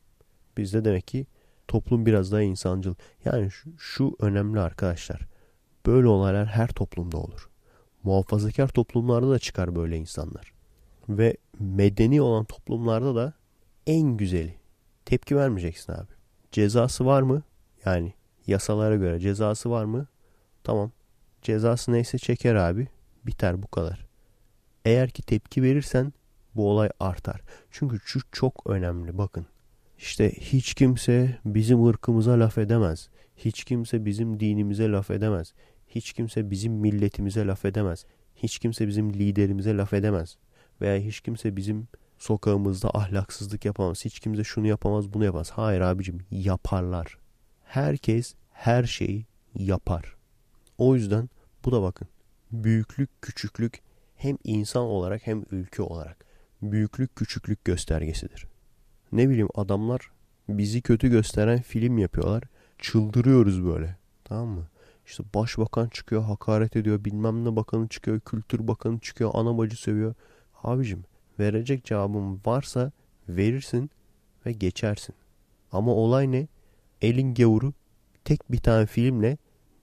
[0.56, 1.26] Bizde demek ki
[1.68, 2.94] toplum biraz daha insancıl.
[3.24, 5.20] Yani şu, şu önemli arkadaşlar.
[5.88, 7.48] Böyle olaylar her toplumda olur.
[8.02, 10.52] Muhafazakar toplumlarda da çıkar böyle insanlar.
[11.08, 13.32] Ve medeni olan toplumlarda da
[13.86, 14.54] en güzeli.
[15.04, 16.12] Tepki vermeyeceksin abi.
[16.52, 17.42] Cezası var mı?
[17.84, 18.12] Yani
[18.46, 20.06] yasalara göre cezası var mı?
[20.64, 20.92] Tamam.
[21.42, 22.88] Cezası neyse çeker abi.
[23.26, 24.06] Biter bu kadar.
[24.84, 26.12] Eğer ki tepki verirsen
[26.54, 27.40] bu olay artar.
[27.70, 29.46] Çünkü şu çok önemli bakın.
[29.98, 33.08] İşte hiç kimse bizim ırkımıza laf edemez.
[33.36, 35.54] Hiç kimse bizim dinimize laf edemez.
[35.88, 38.04] Hiç kimse bizim milletimize laf edemez.
[38.36, 40.36] Hiç kimse bizim liderimize laf edemez.
[40.80, 44.04] Veya hiç kimse bizim sokağımızda ahlaksızlık yapamaz.
[44.04, 45.50] Hiç kimse şunu yapamaz bunu yapamaz.
[45.50, 47.18] Hayır abicim yaparlar.
[47.64, 50.16] Herkes her şeyi yapar.
[50.78, 51.28] O yüzden
[51.64, 52.08] bu da bakın
[52.52, 53.82] büyüklük küçüklük
[54.16, 56.24] hem insan olarak hem ülke olarak
[56.62, 58.46] büyüklük küçüklük göstergesidir.
[59.12, 60.10] Ne bileyim adamlar
[60.48, 62.42] bizi kötü gösteren film yapıyorlar.
[62.78, 63.96] Çıldırıyoruz böyle.
[64.24, 64.66] Tamam mı?
[65.08, 67.04] İşte başbakan çıkıyor hakaret ediyor.
[67.04, 68.20] Bilmem ne bakanı çıkıyor.
[68.20, 69.30] Kültür bakanı çıkıyor.
[69.34, 70.14] Ana bacı sövüyor.
[70.62, 71.04] Abicim
[71.38, 72.92] verecek cevabım varsa
[73.28, 73.90] verirsin
[74.46, 75.14] ve geçersin.
[75.72, 76.48] Ama olay ne?
[77.02, 77.72] Elin gavuru
[78.24, 79.38] tek bir tane filmle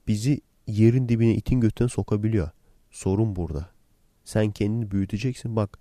[0.08, 2.50] bizi yerin dibine itin götüne sokabiliyor.
[2.92, 3.70] Sorun burada.
[4.24, 5.56] Sen kendini büyüteceksin.
[5.56, 5.80] Bak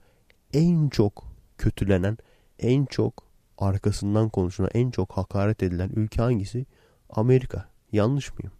[0.52, 1.24] en çok
[1.58, 2.18] kötülenen,
[2.58, 3.24] en çok
[3.58, 6.66] arkasından konuşulan, en çok hakaret edilen ülke hangisi?
[7.10, 7.68] Amerika.
[7.92, 8.52] Yanlış mıyım?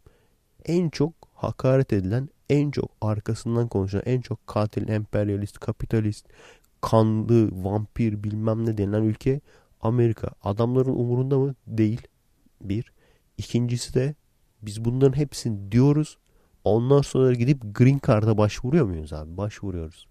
[0.64, 6.26] En çok hakaret edilen, en çok arkasından konuşulan, en çok katil, emperyalist, kapitalist,
[6.80, 9.40] kanlı, vampir bilmem ne denilen ülke
[9.80, 10.28] Amerika.
[10.42, 11.54] Adamların umurunda mı?
[11.66, 12.02] Değil.
[12.60, 12.92] Bir.
[13.38, 14.14] İkincisi de
[14.62, 16.18] biz bunların hepsini diyoruz.
[16.64, 19.36] Ondan sonra gidip Green Card'a başvuruyor muyuz abi?
[19.36, 20.08] Başvuruyoruz.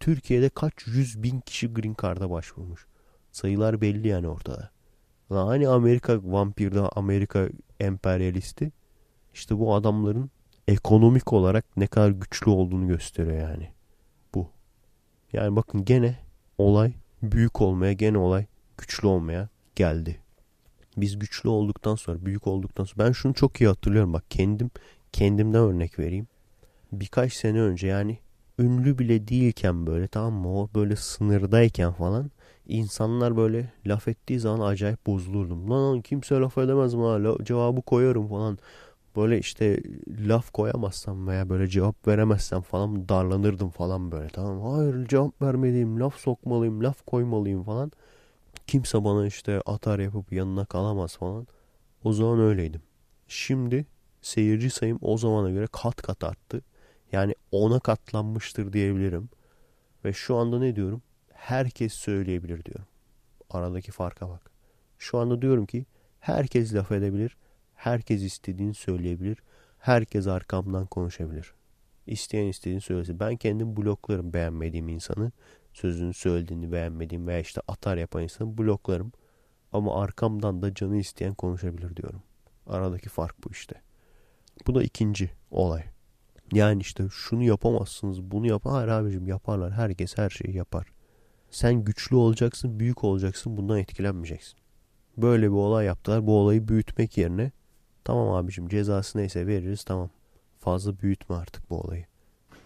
[0.00, 2.86] Türkiye'de kaç yüz bin kişi Green Card'a başvurmuş.
[3.32, 4.70] Sayılar belli yani ortada.
[5.28, 7.48] Hani Amerika vampirde Amerika
[7.80, 8.72] emperyalisti.
[9.36, 10.30] İşte bu adamların
[10.68, 13.70] ekonomik olarak ne kadar güçlü olduğunu gösteriyor yani.
[14.34, 14.48] Bu.
[15.32, 16.16] Yani bakın gene
[16.58, 18.46] olay büyük olmaya gene olay
[18.78, 20.20] güçlü olmaya geldi.
[20.96, 24.70] Biz güçlü olduktan sonra büyük olduktan sonra ben şunu çok iyi hatırlıyorum bak kendim
[25.12, 26.28] kendimden örnek vereyim.
[26.92, 28.18] Birkaç sene önce yani
[28.58, 32.30] ünlü bile değilken böyle tamam mı o böyle sınırdayken falan
[32.68, 35.70] İnsanlar böyle laf ettiği zaman acayip bozulurdum.
[35.70, 37.44] Lan kimse laf edemez mi ha?
[37.44, 38.58] Cevabı koyarım falan.
[39.16, 44.28] Böyle işte laf koyamazsam veya böyle cevap veremezsem falan darlanırdım falan böyle.
[44.28, 47.92] Tamam hayır cevap vermeliyim, laf sokmalıyım, laf koymalıyım falan.
[48.66, 51.46] Kimse bana işte atar yapıp yanına kalamaz falan.
[52.04, 52.82] O zaman öyleydim.
[53.28, 53.86] Şimdi
[54.22, 56.62] seyirci sayım o zamana göre kat kat arttı.
[57.12, 59.28] Yani ona katlanmıştır diyebilirim.
[60.04, 61.02] Ve şu anda ne diyorum?
[61.32, 62.86] Herkes söyleyebilir diyorum.
[63.50, 64.50] Aradaki farka bak.
[64.98, 65.86] Şu anda diyorum ki
[66.20, 67.36] herkes laf edebilir.
[67.76, 69.38] Herkes istediğini söyleyebilir.
[69.78, 71.54] Herkes arkamdan konuşabilir.
[72.06, 73.20] İsteyen istediğini söylesin.
[73.20, 75.32] Ben kendim bloklarım beğenmediğim insanı.
[75.72, 79.12] Sözünü söylediğini beğenmediğim veya işte atar yapan insanı bloklarım.
[79.72, 82.22] Ama arkamdan da canı isteyen konuşabilir diyorum.
[82.66, 83.74] Aradaki fark bu işte.
[84.66, 85.84] Bu da ikinci olay.
[86.52, 88.72] Yani işte şunu yapamazsınız, bunu yapar.
[88.72, 89.72] Hayır abicim yaparlar.
[89.72, 90.86] Herkes her şeyi yapar.
[91.50, 93.56] Sen güçlü olacaksın, büyük olacaksın.
[93.56, 94.58] Bundan etkilenmeyeceksin.
[95.16, 96.26] Böyle bir olay yaptılar.
[96.26, 97.52] Bu olayı büyütmek yerine
[98.06, 100.10] tamam abicim cezası neyse veririz tamam.
[100.58, 102.04] Fazla büyütme artık bu olayı.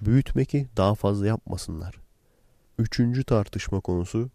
[0.00, 1.94] Büyütme ki daha fazla yapmasınlar.
[2.78, 4.30] Üçüncü tartışma konusu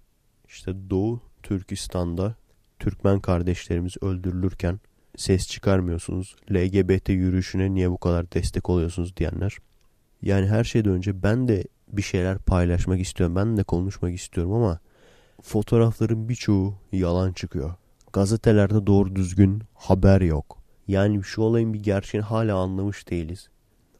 [0.47, 2.35] işte Doğu Türkistan'da
[2.79, 4.79] Türkmen kardeşlerimiz öldürülürken
[5.17, 6.35] ses çıkarmıyorsunuz.
[6.51, 9.57] LGBT yürüyüşüne niye bu kadar destek oluyorsunuz diyenler.
[10.21, 13.35] Yani her şeyden önce ben de bir şeyler paylaşmak istiyorum.
[13.35, 14.79] Ben de konuşmak istiyorum ama
[15.41, 17.73] fotoğrafların birçoğu yalan çıkıyor.
[18.13, 20.64] Gazetelerde doğru düzgün haber yok.
[20.87, 23.49] Yani şu olayın bir gerçeğini hala anlamış değiliz.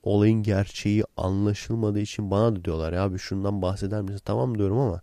[0.03, 4.21] Olayın gerçeği anlaşılmadığı için bana da diyorlar ya abi şundan bahseder misin?
[4.25, 5.01] Tamam diyorum ama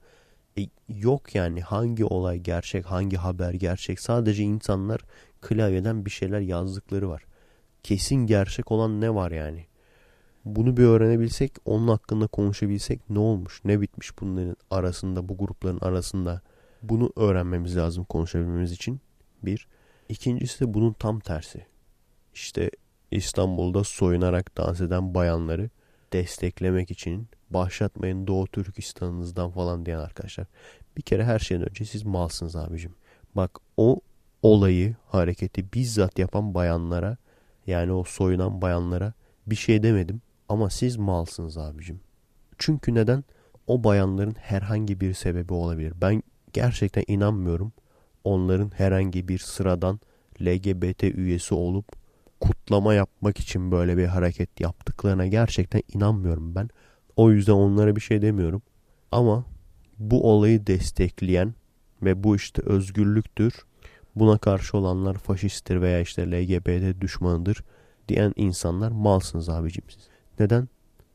[0.58, 4.00] e, yok yani hangi olay gerçek, hangi haber gerçek.
[4.00, 5.00] Sadece insanlar
[5.40, 7.22] klavyeden bir şeyler yazdıkları var.
[7.82, 9.66] Kesin gerçek olan ne var yani?
[10.44, 16.40] Bunu bir öğrenebilsek, onun hakkında konuşabilsek ne olmuş, ne bitmiş bunların arasında, bu grupların arasında.
[16.82, 19.00] Bunu öğrenmemiz lazım konuşabilmemiz için.
[19.42, 19.68] Bir.
[20.08, 21.71] İkincisi de bunun tam tersi.
[22.34, 22.70] İşte
[23.10, 25.70] İstanbul'da soyunarak dans eden bayanları
[26.12, 30.46] desteklemek için başlatmayın Doğu Türkistan'ınızdan falan diyen arkadaşlar.
[30.96, 32.94] Bir kere her şeyden önce siz malsınız abicim.
[33.34, 34.00] Bak o
[34.42, 37.16] olayı, hareketi bizzat yapan bayanlara
[37.66, 39.12] yani o soyunan bayanlara
[39.46, 40.22] bir şey demedim.
[40.48, 42.00] Ama siz malsınız abicim.
[42.58, 43.24] Çünkü neden?
[43.66, 45.92] O bayanların herhangi bir sebebi olabilir.
[46.00, 47.72] Ben gerçekten inanmıyorum.
[48.24, 50.00] Onların herhangi bir sıradan
[50.40, 52.01] LGBT üyesi olup
[52.42, 56.68] kutlama yapmak için böyle bir hareket yaptıklarına gerçekten inanmıyorum ben.
[57.16, 58.62] O yüzden onlara bir şey demiyorum.
[59.12, 59.44] Ama
[59.98, 61.54] bu olayı destekleyen
[62.02, 63.54] ve bu işte özgürlüktür.
[64.16, 67.64] Buna karşı olanlar faşisttir veya işte LGBT düşmanıdır
[68.08, 70.08] diyen insanlar malsınız abicim siz.
[70.40, 70.68] Neden?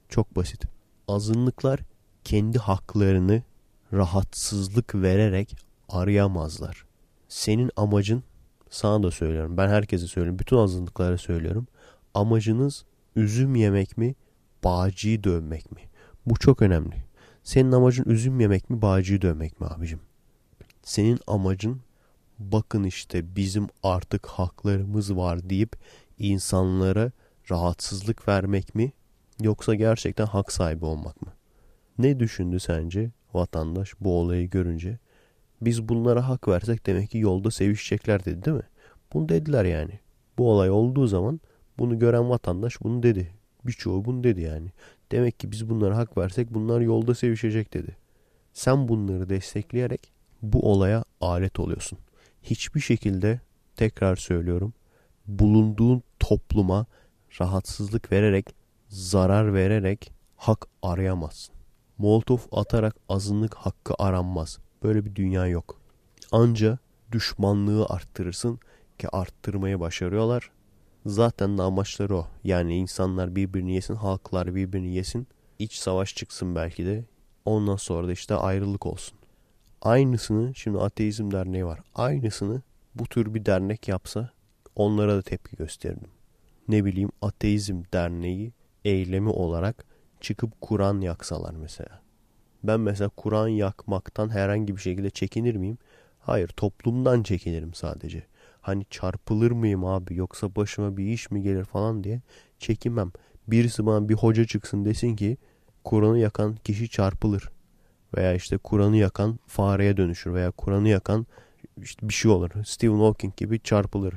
[0.09, 0.65] Çok basit.
[1.07, 1.79] Azınlıklar
[2.23, 3.43] kendi haklarını
[3.93, 5.55] rahatsızlık vererek
[5.89, 6.85] arayamazlar.
[7.27, 8.23] Senin amacın
[8.69, 9.57] sana da söylüyorum.
[9.57, 10.39] Ben herkese söylüyorum.
[10.39, 11.67] Bütün azınlıklara söylüyorum.
[12.13, 14.15] Amacınız üzüm yemek mi,
[14.63, 15.81] bağcıyı dövmek mi?
[16.25, 16.95] Bu çok önemli.
[17.43, 19.99] Senin amacın üzüm yemek mi, bağcıyı dövmek mi abicim?
[20.83, 21.81] Senin amacın
[22.39, 25.75] bakın işte bizim artık haklarımız var deyip
[26.19, 27.11] insanlara
[27.51, 28.91] rahatsızlık vermek mi
[29.41, 31.31] yoksa gerçekten hak sahibi olmak mı?
[31.97, 34.99] Ne düşündü sence vatandaş bu olayı görünce?
[35.61, 38.67] Biz bunlara hak versek demek ki yolda sevişecekler dedi değil mi?
[39.13, 39.99] Bunu dediler yani.
[40.37, 41.39] Bu olay olduğu zaman
[41.79, 43.31] bunu gören vatandaş bunu dedi.
[43.65, 44.71] Birçoğu bunu dedi yani.
[45.11, 47.97] Demek ki biz bunlara hak versek bunlar yolda sevişecek dedi.
[48.53, 51.99] Sen bunları destekleyerek bu olaya alet oluyorsun.
[52.43, 53.39] Hiçbir şekilde
[53.75, 54.73] tekrar söylüyorum
[55.27, 56.85] bulunduğun topluma
[57.41, 58.55] rahatsızlık vererek,
[58.89, 61.55] zarar vererek hak arayamazsın.
[61.97, 64.59] Molotov atarak azınlık hakkı aranmaz.
[64.87, 65.79] Böyle bir dünya yok.
[66.31, 66.77] Anca
[67.11, 68.59] düşmanlığı arttırırsın
[68.99, 70.51] ki arttırmayı başarıyorlar.
[71.05, 72.27] Zaten de amaçları o.
[72.43, 75.27] Yani insanlar birbirini yesin, halklar birbirini yesin.
[75.59, 77.05] İç savaş çıksın belki de.
[77.45, 79.17] Ondan sonra da işte ayrılık olsun.
[79.81, 81.79] Aynısını şimdi Ateizm Derneği var.
[81.95, 82.61] Aynısını
[82.95, 84.29] bu tür bir dernek yapsa
[84.75, 86.09] onlara da tepki gösterdim.
[86.67, 88.53] Ne bileyim Ateizm Derneği
[88.85, 89.85] eylemi olarak
[90.21, 92.06] çıkıp Kur'an yaksalar mesela.
[92.67, 95.77] Ben mesela Kur'an yakmaktan herhangi bir şekilde çekinir miyim?
[96.19, 98.23] Hayır toplumdan çekinirim sadece.
[98.61, 102.21] Hani çarpılır mıyım abi yoksa başıma bir iş mi gelir falan diye
[102.59, 103.11] çekinmem.
[103.47, 105.37] Birisi bana bir hoca çıksın desin ki
[105.83, 107.49] Kur'an'ı yakan kişi çarpılır.
[108.17, 111.25] Veya işte Kur'an'ı yakan fareye dönüşür veya Kur'an'ı yakan
[111.81, 112.49] işte bir şey olur.
[112.65, 114.13] Stephen Hawking gibi çarpılır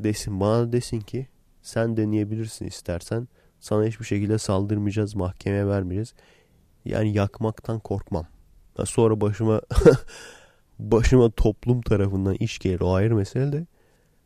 [0.00, 1.26] desin bana desin ki
[1.62, 3.28] sen deneyebilirsin istersen
[3.60, 6.14] sana hiçbir şekilde saldırmayacağız mahkemeye vermeyeceğiz.
[6.84, 8.26] Yani yakmaktan korkmam.
[8.84, 9.60] Sonra başıma
[10.78, 13.66] başıma toplum tarafından iş gelir o ayrı mesele de.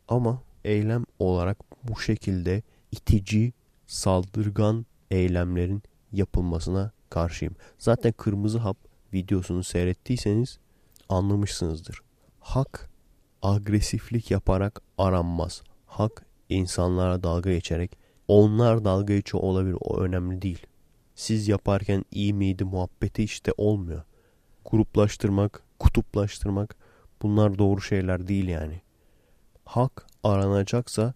[0.07, 3.53] Ama eylem olarak bu şekilde itici,
[3.87, 7.55] saldırgan eylemlerin yapılmasına karşıyım.
[7.77, 8.77] Zaten Kırmızı Hap
[9.13, 10.59] videosunu seyrettiyseniz
[11.09, 12.01] anlamışsınızdır.
[12.39, 12.89] Hak
[13.41, 15.63] agresiflik yaparak aranmaz.
[15.85, 20.65] Hak insanlara dalga geçerek onlar dalga geçiyor olabilir o önemli değil.
[21.19, 24.03] Siz yaparken iyi miydi muhabbeti işte olmuyor.
[24.65, 26.75] Gruplaştırmak, kutuplaştırmak
[27.21, 28.81] bunlar doğru şeyler değil yani.
[29.65, 31.13] Hak aranacaksa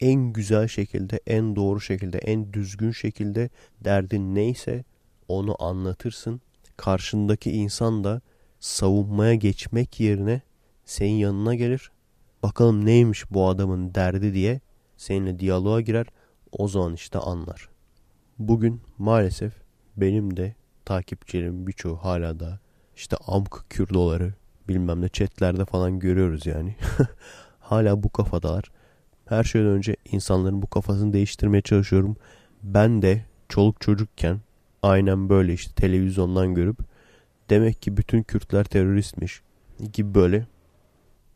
[0.00, 4.84] en güzel şekilde, en doğru şekilde, en düzgün şekilde derdin neyse
[5.28, 6.40] onu anlatırsın.
[6.76, 8.20] Karşındaki insan da
[8.60, 10.40] savunmaya geçmek yerine
[10.84, 11.90] senin yanına gelir.
[12.42, 14.60] Bakalım neymiş bu adamın derdi diye
[14.96, 16.06] seninle diyaloğa girer.
[16.52, 17.73] O zaman işte anlar.
[18.38, 19.52] Bugün maalesef
[19.96, 22.58] benim de takipçilerim birçoğu hala da
[22.96, 24.34] işte amk kürdoları
[24.68, 26.76] bilmem ne chatlerde falan görüyoruz yani.
[27.60, 28.70] hala bu kafadalar.
[29.26, 32.16] Her şeyden önce insanların bu kafasını değiştirmeye çalışıyorum.
[32.62, 34.40] Ben de çoluk çocukken
[34.82, 36.78] aynen böyle işte televizyondan görüp
[37.50, 39.42] demek ki bütün Kürtler teröristmiş
[39.92, 40.46] gibi böyle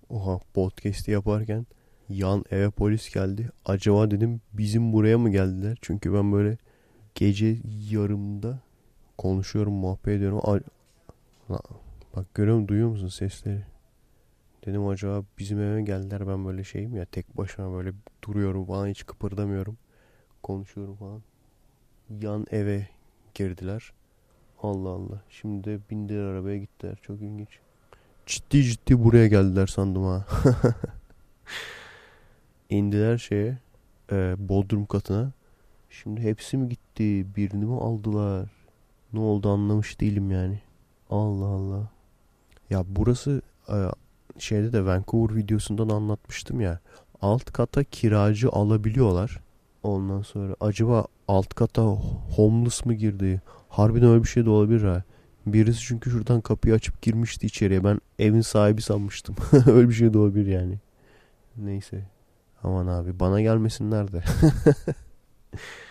[0.09, 1.67] oha podcast'i yaparken
[2.09, 3.51] yan eve polis geldi.
[3.65, 5.79] Acaba dedim bizim buraya mı geldiler?
[5.83, 6.59] Çünkü ben böyle
[7.15, 7.57] gece
[7.91, 8.59] yarımda
[9.19, 10.41] konuşuyorum, muhabbet ediyorum.
[12.17, 13.65] Bak görüyor musun, duyuyor musun sesleri?
[14.67, 17.93] Dedim acaba bizim eve geldiler ben böyle şeyim ya tek başıma böyle
[18.25, 19.79] duruyorum falan hiç kıpırdamıyorum.
[20.43, 21.23] Konuşuyorum falan.
[22.23, 22.89] Yan eve
[23.35, 23.93] girdiler.
[24.63, 25.23] Allah Allah.
[25.31, 26.99] Şimdi de bindiler arabaya gittiler.
[27.03, 27.59] Çok ilginç.
[28.27, 30.27] Ciddi ciddi buraya geldiler sandım ha.
[32.71, 33.59] İndiler şeye
[34.13, 35.33] e, Bodrum katına.
[35.91, 36.88] Şimdi hepsi mi gitti?
[36.99, 38.51] Birini mi aldılar?
[39.13, 40.61] Ne oldu anlamış değilim yani.
[41.11, 41.91] Allah Allah.
[42.71, 43.77] Ya burası e,
[44.39, 46.79] şeyde de Vancouver videosundan anlatmıştım ya.
[47.23, 49.41] Alt kata kiracı alabiliyorlar.
[49.83, 51.83] Ondan sonra acaba alt kata
[52.37, 53.43] homeless mı girdi?
[53.69, 55.03] Harbiden öyle bir şey de olabilir ha.
[55.47, 57.85] Birisi çünkü şuradan kapıyı açıp girmişti içeriye.
[57.85, 59.37] Ben evin sahibi sanmıştım.
[59.67, 60.79] öyle bir şey de olabilir yani.
[61.57, 62.05] Neyse.
[62.63, 64.25] Aman abi bana gelmesinler de.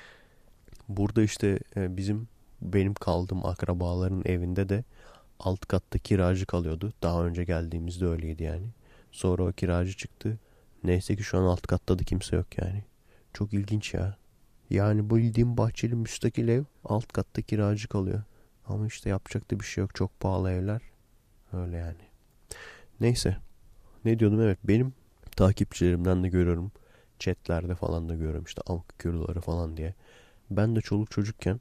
[0.89, 2.28] Burada işte e, bizim
[2.62, 4.84] benim kaldığım akrabaların evinde de
[5.39, 6.93] alt katta kiracı kalıyordu.
[7.04, 8.67] Daha önce geldiğimizde öyleydi yani.
[9.12, 10.39] Sonra o kiracı çıktı.
[10.84, 12.84] Neyse ki şu an alt katta da kimse yok yani.
[13.34, 14.17] Çok ilginç ya.
[14.69, 18.23] Yani bildiğim bahçeli müstakil ev alt katta kiracı kalıyor.
[18.67, 19.95] Ama işte yapacak da bir şey yok.
[19.95, 20.82] Çok pahalı evler.
[21.54, 22.08] Öyle yani.
[23.00, 23.38] Neyse.
[24.06, 24.41] Ne diyordum?
[24.41, 24.93] Evet benim
[25.36, 26.71] takipçilerimden de görüyorum.
[27.19, 29.93] Chatlerde falan da görüyorum işte amk falan diye.
[30.51, 31.60] Ben de çoluk çocukken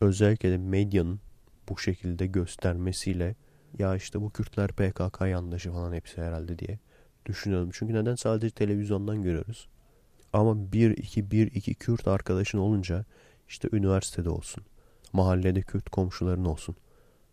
[0.00, 1.20] özellikle de medyanın
[1.68, 3.34] bu şekilde göstermesiyle
[3.78, 6.78] ya işte bu Kürtler PKK yandaşı falan hepsi herhalde diye
[7.26, 7.70] düşünüyorum.
[7.72, 9.68] Çünkü neden sadece televizyondan görüyoruz.
[10.32, 13.04] Ama bir iki bir iki Kürt arkadaşın olunca
[13.48, 14.64] işte üniversitede olsun.
[15.12, 16.76] Mahallede Kürt komşuların olsun.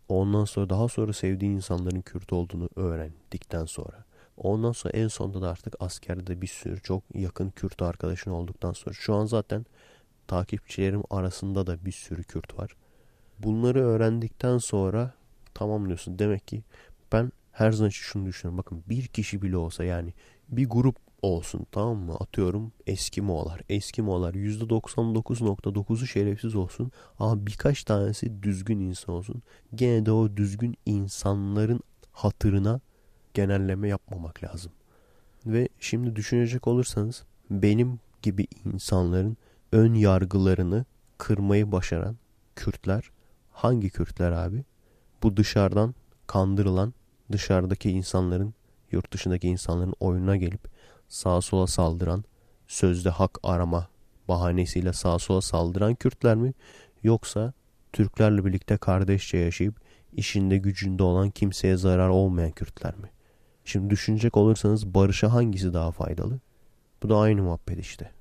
[0.09, 4.05] Ondan sonra daha sonra sevdiğin insanların Kürt olduğunu öğrendikten sonra.
[4.37, 8.93] Ondan sonra en sonunda da artık askerde bir sürü çok yakın Kürt arkadaşın olduktan sonra.
[8.93, 9.65] Şu an zaten
[10.27, 12.75] takipçilerim arasında da bir sürü Kürt var.
[13.39, 15.13] Bunları öğrendikten sonra
[15.53, 16.19] tamamlıyorsun.
[16.19, 16.63] Demek ki
[17.11, 18.57] ben her zaman şunu düşünüyorum.
[18.57, 20.13] Bakın bir kişi bile olsa yani
[20.49, 22.15] bir grup olsun tamam mı?
[22.19, 23.61] Atıyorum Eskimoğlar.
[23.69, 26.91] Eskimoğlar %99.9'u şerefsiz olsun.
[27.19, 29.41] Ama birkaç tanesi düzgün insan olsun.
[29.75, 31.79] Gene de o düzgün insanların
[32.11, 32.79] hatırına
[33.33, 34.71] genelleme yapmamak lazım.
[35.45, 39.38] Ve şimdi düşünecek olursanız benim gibi insanların
[39.71, 40.86] ön yargılarını
[41.17, 42.17] kırmayı başaran
[42.56, 43.12] Kürtler
[43.51, 44.63] hangi Kürtler abi?
[45.23, 45.95] Bu dışarıdan
[46.28, 46.93] kandırılan
[47.32, 48.54] dışarıdaki insanların
[48.91, 50.62] yurt dışındaki insanların oyununa gelip
[51.08, 52.23] sağa sola saldıran
[52.67, 53.88] sözde hak arama
[54.28, 56.54] bahanesiyle sağa sola saldıran Kürtler mi?
[57.04, 57.54] Yoksa
[57.93, 59.75] Türklerle birlikte kardeşçe yaşayıp
[60.13, 63.10] işinde gücünde olan kimseye zarar olmayan Kürtler mi?
[63.65, 66.39] Şimdi düşünecek olursanız barışa hangisi daha faydalı?
[67.04, 68.12] Bu da aynı muhabbet işte.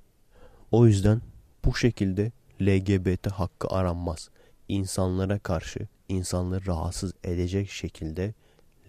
[0.72, 1.20] O yüzden
[1.64, 4.30] bu şekilde LGBT hakkı aranmaz.
[4.68, 8.34] İnsanlara karşı insanları rahatsız edecek şekilde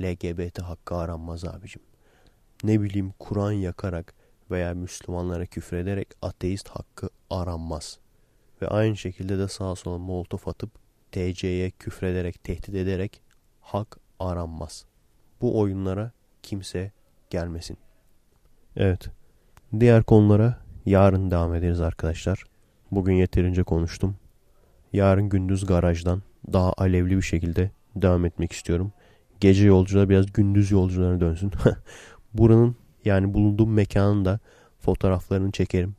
[0.01, 1.82] LGBT hakkı aranmaz abicim.
[2.63, 4.13] Ne bileyim Kur'an yakarak
[4.51, 7.99] veya Müslümanlara küfrederek ateist hakkı aranmaz.
[8.61, 10.69] Ve aynı şekilde de sağa sola molotof atıp
[11.11, 13.21] TC'ye küfrederek, tehdit ederek
[13.61, 14.86] hak aranmaz.
[15.41, 16.11] Bu oyunlara
[16.43, 16.91] kimse
[17.30, 17.78] gelmesin.
[18.76, 19.09] Evet.
[19.80, 22.54] Diğer konulara yarın devam ederiz arkadaşlar.
[22.91, 24.15] Bugün yeterince konuştum.
[24.93, 26.21] Yarın gündüz garajdan
[26.53, 28.91] daha alevli bir şekilde devam etmek istiyorum.
[29.39, 31.51] Gece yolcular biraz gündüz yolcularına dönsün.
[32.33, 32.75] Buranın
[33.05, 34.39] yani bulunduğum mekanın da
[34.79, 35.95] fotoğraflarını çekerim.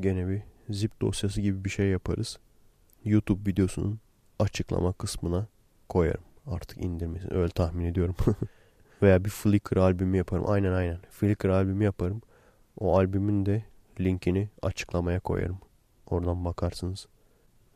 [0.00, 2.38] Gene bir zip dosyası gibi bir şey yaparız.
[3.04, 3.98] YouTube videosunun
[4.38, 5.46] açıklama kısmına
[5.88, 6.24] koyarım.
[6.46, 8.16] Artık indirmesini öyle tahmin ediyorum.
[9.02, 10.44] Veya bir Flickr albümü yaparım.
[10.46, 10.98] Aynen aynen.
[11.10, 12.22] Flickr albümü yaparım.
[12.80, 13.64] O albümün de
[14.00, 15.58] linkini açıklamaya koyarım.
[16.10, 17.06] Oradan bakarsınız.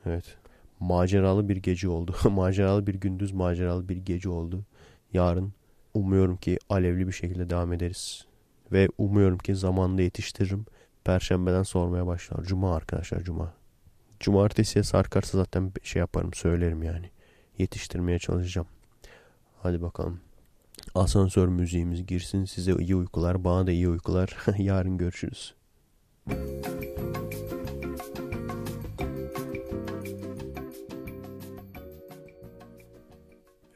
[0.06, 0.36] Evet.
[0.80, 2.16] Maceralı bir gece oldu.
[2.30, 4.64] maceralı bir gündüz, maceralı bir gece oldu.
[5.12, 5.52] Yarın
[5.94, 8.26] umuyorum ki alevli bir şekilde devam ederiz.
[8.72, 10.66] Ve umuyorum ki zamanında yetiştiririm.
[11.04, 12.44] Perşembeden sormaya başlar.
[12.44, 13.54] Cuma arkadaşlar cuma.
[14.20, 17.10] Cumartesiye sarkarsa zaten şey yaparım söylerim yani.
[17.58, 18.68] Yetiştirmeye çalışacağım.
[19.62, 20.20] Hadi bakalım.
[20.94, 22.44] Asansör müziğimiz girsin.
[22.44, 23.44] Size iyi uykular.
[23.44, 24.36] Bana da iyi uykular.
[24.58, 25.54] Yarın görüşürüz.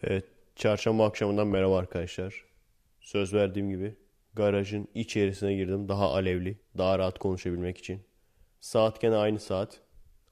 [0.03, 0.25] Evet.
[0.57, 2.45] Çarşamba akşamından merhaba arkadaşlar.
[3.01, 3.97] Söz verdiğim gibi
[4.35, 5.89] garajın içerisine girdim.
[5.89, 8.01] Daha alevli, daha rahat konuşabilmek için.
[8.61, 9.81] Saat gene aynı saat.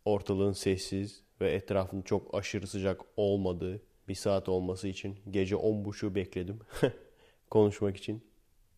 [0.04, 6.58] Ortalığın sessiz ve etrafın çok aşırı sıcak olmadığı bir saat olması için gece 10.30'u bekledim
[7.50, 8.24] konuşmak için.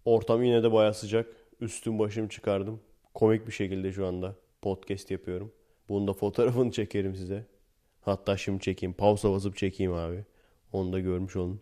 [0.05, 1.26] Ortam yine de baya sıcak.
[1.61, 2.80] Üstüm başım çıkardım.
[3.14, 5.53] Komik bir şekilde şu anda podcast yapıyorum.
[5.89, 7.47] Bunun da fotoğrafını çekerim size.
[8.01, 8.93] Hatta şimdi çekeyim.
[8.93, 10.24] Pausa basıp çekeyim abi.
[10.72, 11.60] Onu da görmüş olun.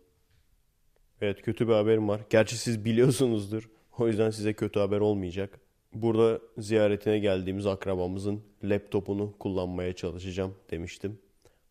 [1.20, 2.20] Evet kötü bir haberim var.
[2.30, 3.70] Gerçi siz biliyorsunuzdur.
[3.98, 5.60] O yüzden size kötü haber olmayacak.
[5.94, 11.18] Burada ziyaretine geldiğimiz akrabamızın laptopunu kullanmaya çalışacağım demiştim.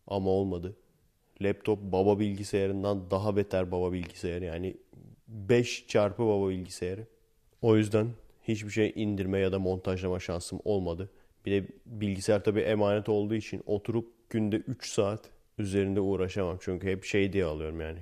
[0.06, 0.76] Ama olmadı.
[1.40, 4.44] Laptop baba bilgisayarından daha beter baba bilgisayarı.
[4.44, 4.76] Yani
[5.28, 7.06] 5 çarpı baba bilgisayarı.
[7.62, 8.06] O yüzden
[8.42, 11.10] hiçbir şey indirme ya da montajlama şansım olmadı.
[11.46, 15.20] Bir de bilgisayar tabii emanet olduğu için oturup günde 3 saat
[15.58, 16.58] üzerinde uğraşamam.
[16.60, 17.98] Çünkü hep şey diye alıyorum yani.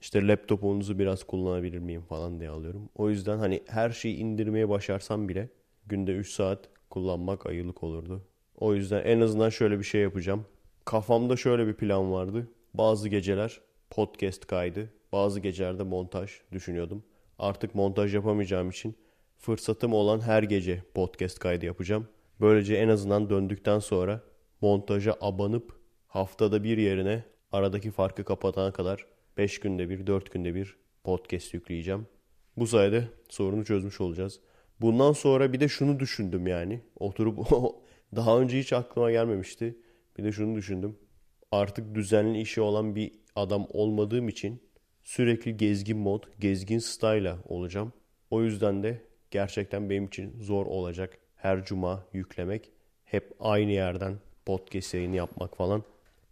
[0.00, 2.88] İşte laptopunuzu biraz kullanabilir miyim falan diye alıyorum.
[2.94, 5.48] O yüzden hani her şeyi indirmeye başarsam bile
[5.86, 8.24] günde 3 saat kullanmak ayılık olurdu.
[8.56, 10.46] O yüzden en azından şöyle bir şey yapacağım.
[10.84, 12.48] Kafamda şöyle bir plan vardı.
[12.74, 17.04] Bazı geceler podcast kaydı, bazı gecelerde montaj düşünüyordum.
[17.38, 18.96] Artık montaj yapamayacağım için
[19.38, 22.08] fırsatım olan her gece podcast kaydı yapacağım.
[22.40, 24.20] Böylece en azından döndükten sonra
[24.60, 25.75] montaja abanıp
[26.16, 29.06] haftada bir yerine aradaki farkı kapatana kadar
[29.36, 32.06] 5 günde bir, 4 günde bir podcast yükleyeceğim.
[32.56, 34.40] Bu sayede sorunu çözmüş olacağız.
[34.80, 36.80] Bundan sonra bir de şunu düşündüm yani.
[36.98, 37.38] Oturup
[38.16, 39.78] daha önce hiç aklıma gelmemişti.
[40.18, 40.98] Bir de şunu düşündüm.
[41.52, 44.62] Artık düzenli işi olan bir adam olmadığım için
[45.04, 47.92] sürekli gezgin mod, gezgin style'la olacağım.
[48.30, 52.70] O yüzden de gerçekten benim için zor olacak her cuma yüklemek.
[53.04, 54.14] Hep aynı yerden
[54.46, 55.84] podcast yayını yapmak falan.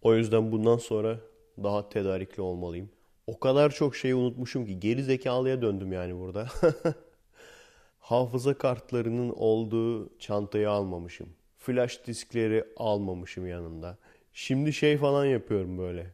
[0.05, 1.21] O yüzden bundan sonra
[1.63, 2.91] daha tedarikli olmalıyım.
[3.27, 6.49] O kadar çok şeyi unutmuşum ki geri zekalıya döndüm yani burada.
[8.01, 11.29] Hafıza kartlarının olduğu çantayı almamışım.
[11.59, 13.99] Flash diskleri almamışım yanında.
[14.33, 16.07] Şimdi şey falan yapıyorum böyle.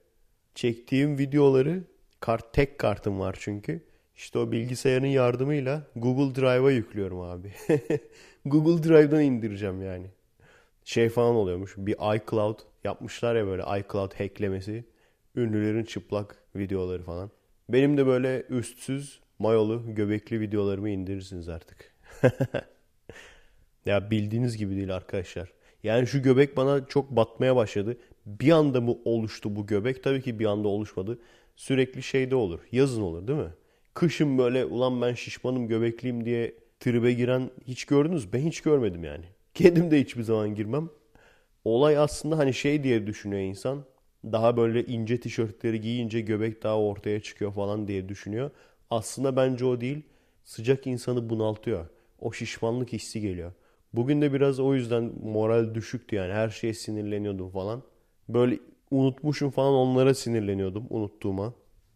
[0.54, 1.84] Çektiğim videoları
[2.20, 3.80] kart tek kartım var çünkü.
[4.16, 7.52] İşte o bilgisayarın yardımıyla Google Drive'a yüklüyorum abi.
[8.44, 10.06] Google Drive'dan indireceğim yani.
[10.84, 11.74] Şey falan oluyormuş.
[11.76, 14.84] Bir iCloud yapmışlar ya böyle iCloud hacklemesi.
[15.36, 17.30] Ünlülerin çıplak videoları falan.
[17.68, 21.94] Benim de böyle üstsüz, mayolu, göbekli videolarımı indirirsiniz artık.
[23.86, 25.52] ya bildiğiniz gibi değil arkadaşlar.
[25.82, 27.96] Yani şu göbek bana çok batmaya başladı.
[28.26, 30.02] Bir anda mı oluştu bu göbek?
[30.04, 31.18] Tabii ki bir anda oluşmadı.
[31.56, 32.60] Sürekli şeyde olur.
[32.72, 33.54] Yazın olur değil mi?
[33.94, 38.32] Kışın böyle ulan ben şişmanım göbekliyim diye tribe giren hiç gördünüz?
[38.32, 39.24] Ben hiç görmedim yani.
[39.54, 40.88] Kendim de hiçbir zaman girmem.
[41.64, 43.84] Olay aslında hani şey diye düşünüyor insan.
[44.24, 48.50] Daha böyle ince tişörtleri giyince göbek daha ortaya çıkıyor falan diye düşünüyor.
[48.90, 50.02] Aslında bence o değil.
[50.44, 51.86] Sıcak insanı bunaltıyor.
[52.20, 53.52] O şişmanlık hissi geliyor.
[53.92, 56.32] Bugün de biraz o yüzden moral düşüktü yani.
[56.32, 57.82] Her şeye sinirleniyordum falan.
[58.28, 58.58] Böyle
[58.90, 61.54] unutmuşum falan onlara sinirleniyordum unuttuğuma.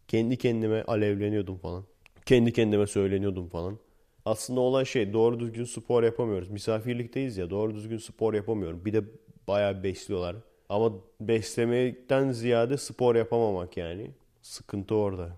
[0.09, 1.85] Kendi kendime alevleniyordum falan.
[2.27, 3.79] Kendi kendime söyleniyordum falan.
[4.25, 6.51] Aslında olay şey doğru düzgün spor yapamıyoruz.
[6.51, 8.85] Misafirlikteyiz ya doğru düzgün spor yapamıyorum.
[8.85, 9.05] Bir de
[9.49, 10.37] bayağı besliyorlar.
[10.69, 14.11] Ama beslemekten ziyade spor yapamamak yani.
[14.43, 15.37] Sıkıntı orada.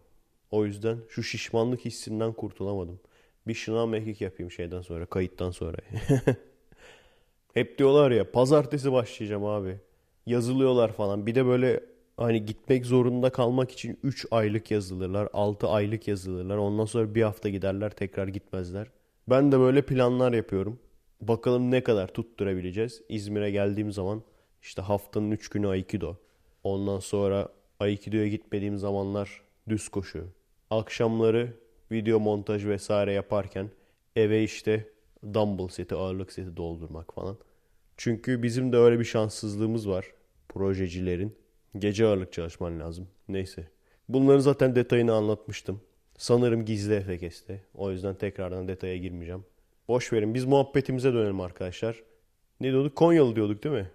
[0.51, 3.01] O yüzden şu şişmanlık hissinden kurtulamadım.
[3.47, 5.77] Bir şınav mekik yapayım şeyden sonra, kayıttan sonra.
[7.55, 9.77] Hep diyorlar ya pazartesi başlayacağım abi.
[10.27, 11.27] Yazılıyorlar falan.
[11.27, 11.81] Bir de böyle
[12.17, 16.57] hani gitmek zorunda kalmak için 3 aylık yazılırlar, 6 aylık yazılırlar.
[16.57, 18.87] Ondan sonra bir hafta giderler tekrar gitmezler.
[19.29, 20.79] Ben de böyle planlar yapıyorum.
[21.21, 23.03] Bakalım ne kadar tutturabileceğiz.
[23.09, 24.23] İzmir'e geldiğim zaman
[24.63, 26.17] işte haftanın 3 günü Aikido.
[26.65, 27.49] Ondan sonra
[27.81, 30.25] Aikido'ya gitmediğim zamanlar düz koşu.
[30.71, 31.53] Akşamları
[31.93, 33.71] video montaj vesaire yaparken
[34.17, 34.89] eve işte
[35.35, 37.37] dumbbell seti, ağırlık seti doldurmak falan.
[37.97, 40.07] Çünkü bizim de öyle bir şanssızlığımız var
[40.49, 41.37] projecilerin.
[41.79, 43.09] Gece ağırlık çalışman lazım.
[43.29, 43.69] Neyse.
[44.09, 45.81] Bunların zaten detayını anlatmıştım.
[46.19, 47.61] Sanırım gizli efekeste.
[47.75, 49.45] O yüzden tekrardan detaya girmeyeceğim.
[49.89, 50.35] Boş verin.
[50.35, 52.03] Biz muhabbetimize dönelim arkadaşlar.
[52.61, 52.97] Ne diyorduk?
[52.97, 53.91] Konyalı diyorduk değil mi?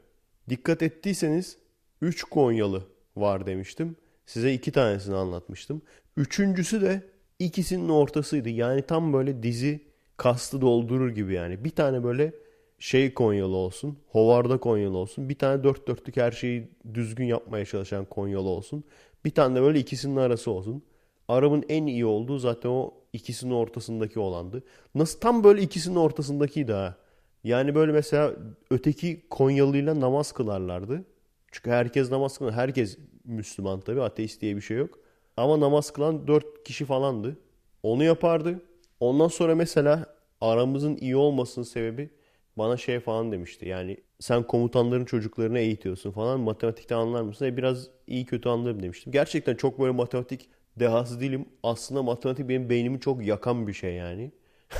[0.49, 1.57] Dikkat ettiyseniz
[2.01, 2.83] 3 Konyalı
[3.15, 3.95] var demiştim.
[4.25, 5.81] Size iki tanesini anlatmıştım.
[6.17, 7.03] Üçüncüsü de
[7.39, 8.49] ikisinin ortasıydı.
[8.49, 9.81] Yani tam böyle dizi
[10.17, 11.63] kastı doldurur gibi yani.
[11.63, 12.33] Bir tane böyle
[12.79, 13.97] şey Konyalı olsun.
[14.07, 15.29] Hovarda Konyalı olsun.
[15.29, 18.83] Bir tane dört dörtlük her şeyi düzgün yapmaya çalışan Konyalı olsun.
[19.25, 20.83] Bir tane de böyle ikisinin arası olsun.
[21.31, 24.63] Arabın en iyi olduğu zaten o ikisinin ortasındaki olandı.
[24.95, 26.95] Nasıl tam böyle ikisinin ortasındakiydi ha.
[27.43, 28.33] Yani böyle mesela
[28.71, 31.05] öteki Konyalıyla namaz kılarlardı.
[31.51, 34.99] Çünkü herkes namaz kılan, herkes Müslüman tabii ateist diye bir şey yok.
[35.37, 37.37] Ama namaz kılan dört kişi falandı.
[37.83, 38.61] Onu yapardı.
[38.99, 42.09] Ondan sonra mesela aramızın iyi olmasının sebebi
[42.57, 43.67] bana şey falan demişti.
[43.67, 47.45] Yani sen komutanların çocuklarını eğitiyorsun falan matematikte anlar mısın?
[47.45, 49.11] E biraz iyi kötü anlarım demiştim.
[49.11, 51.45] Gerçekten çok böyle matematik dehası değilim.
[51.63, 54.31] Aslında matematik benim beynimi çok yakan bir şey yani.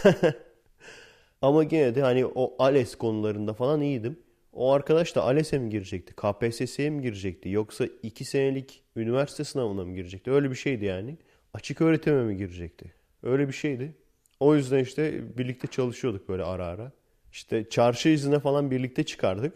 [1.41, 4.19] Ama gene de hani o ALES konularında falan iyiydim.
[4.53, 6.13] O arkadaş da ALES'e mi girecekti?
[6.13, 7.49] KPSS'ye mi girecekti?
[7.49, 10.31] Yoksa 2 senelik üniversite sınavına mı girecekti?
[10.31, 11.17] Öyle bir şeydi yani.
[11.53, 12.93] Açık öğretime mi girecekti?
[13.23, 13.95] Öyle bir şeydi.
[14.39, 16.91] O yüzden işte birlikte çalışıyorduk böyle ara ara.
[17.31, 19.55] İşte çarşı izine falan birlikte çıkardık.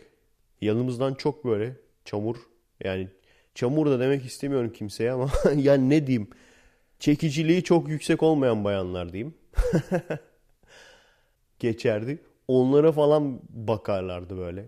[0.62, 1.76] Yanımızdan çok böyle
[2.06, 2.38] çamur
[2.84, 3.10] yani
[3.56, 6.30] çamur da demek istemiyorum kimseye ama yani ne diyeyim
[7.00, 9.34] çekiciliği çok yüksek olmayan bayanlar diyeyim.
[11.60, 12.20] Geçerdi.
[12.48, 14.66] Onlara falan bakarlardı böyle.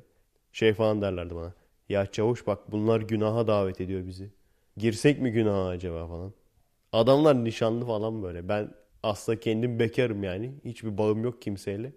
[0.52, 1.54] Şey falan derlerdi bana.
[1.90, 4.30] Ya çavuş bak bunlar günaha davet ediyor bizi.
[4.78, 6.34] Girsek mi günaha acaba falan.
[6.94, 8.50] Adamlar nişanlı falan böyle.
[8.50, 8.74] Ben
[9.04, 10.52] aslında kendim bekarım yani.
[10.66, 11.92] Hiçbir bağım yok kimseyle.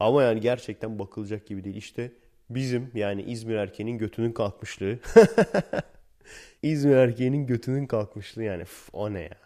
[0.00, 1.76] Ama yani gerçekten bakılacak gibi değil.
[1.76, 2.12] İşte
[2.50, 4.98] bizim yani İzmir erkeğinin götünün kalkmışlığı.
[6.62, 8.62] İzmir erkeğinin götünün kalkmışlığı yani.
[8.62, 9.38] Üf, o ne ya?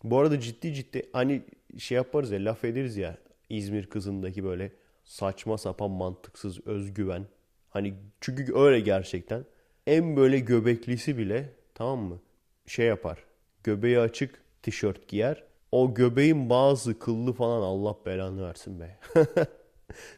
[0.05, 1.43] Bu arada ciddi ciddi hani
[1.79, 3.17] şey yaparız ya laf ederiz ya
[3.51, 4.73] İzmir kızındaki böyle
[5.05, 7.27] saçma sapan mantıksız özgüven.
[7.71, 9.45] Hani çünkü öyle gerçekten.
[9.87, 12.21] En böyle göbeklisi bile tamam mı?
[12.67, 13.19] Şey yapar.
[13.65, 15.45] Göbeği açık tişört giyer.
[15.73, 18.99] O göbeğin bazı kıllı falan Allah belanı versin be.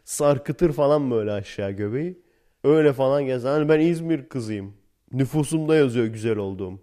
[0.04, 2.22] Sarkıtır falan böyle aşağı göbeği.
[2.64, 3.50] Öyle falan gezer.
[3.50, 4.74] Hani ben İzmir kızıyım.
[5.12, 6.80] Nüfusumda yazıyor güzel olduğum.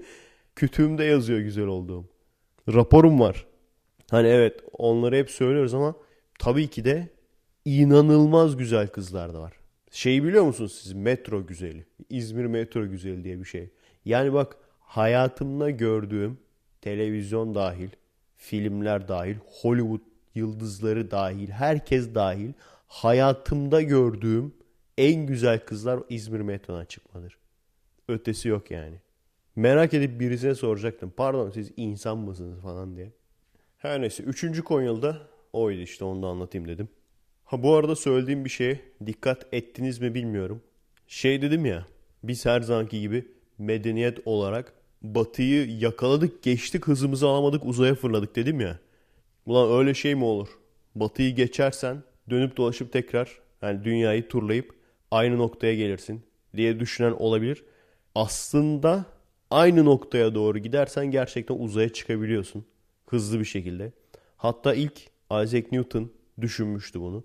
[0.56, 2.04] Kütüğümde yazıyor güzel olduğum.
[2.68, 3.46] Raporum var.
[4.10, 5.94] Hani evet onları hep söylüyoruz ama
[6.38, 7.08] tabii ki de
[7.64, 9.52] inanılmaz güzel kızlar da var.
[9.90, 11.86] Şey biliyor musunuz siz metro güzeli.
[12.10, 13.70] İzmir metro güzeli diye bir şey.
[14.04, 16.38] Yani bak hayatımda gördüğüm
[16.80, 17.88] televizyon dahil,
[18.36, 20.00] filmler dahil, Hollywood
[20.34, 22.52] yıldızları dahil, herkes dahil
[22.86, 24.52] hayatımda gördüğüm
[25.00, 27.38] en güzel kızlar İzmir metrodan çıkmadır.
[28.08, 28.96] Ötesi yok yani.
[29.56, 31.12] Merak edip birisine soracaktım.
[31.16, 33.12] Pardon siz insan mısınız falan diye.
[33.78, 34.22] Her neyse.
[34.22, 35.18] Üçüncü Konyalı'da
[35.52, 36.88] oydu işte onu da anlatayım dedim.
[37.44, 40.62] Ha bu arada söylediğim bir şeye dikkat ettiniz mi bilmiyorum.
[41.06, 41.86] Şey dedim ya
[42.22, 43.28] biz her zamanki gibi
[43.58, 44.72] medeniyet olarak
[45.02, 48.78] batıyı yakaladık geçtik hızımızı alamadık uzaya fırladık dedim ya.
[49.46, 50.48] Ulan öyle şey mi olur?
[50.94, 54.79] Batıyı geçersen dönüp dolaşıp tekrar yani dünyayı turlayıp
[55.10, 56.22] aynı noktaya gelirsin
[56.56, 57.64] diye düşünen olabilir.
[58.14, 59.04] Aslında
[59.50, 62.64] aynı noktaya doğru gidersen gerçekten uzaya çıkabiliyorsun.
[63.06, 63.92] Hızlı bir şekilde.
[64.36, 65.00] Hatta ilk
[65.30, 67.24] Isaac Newton düşünmüştü bunu.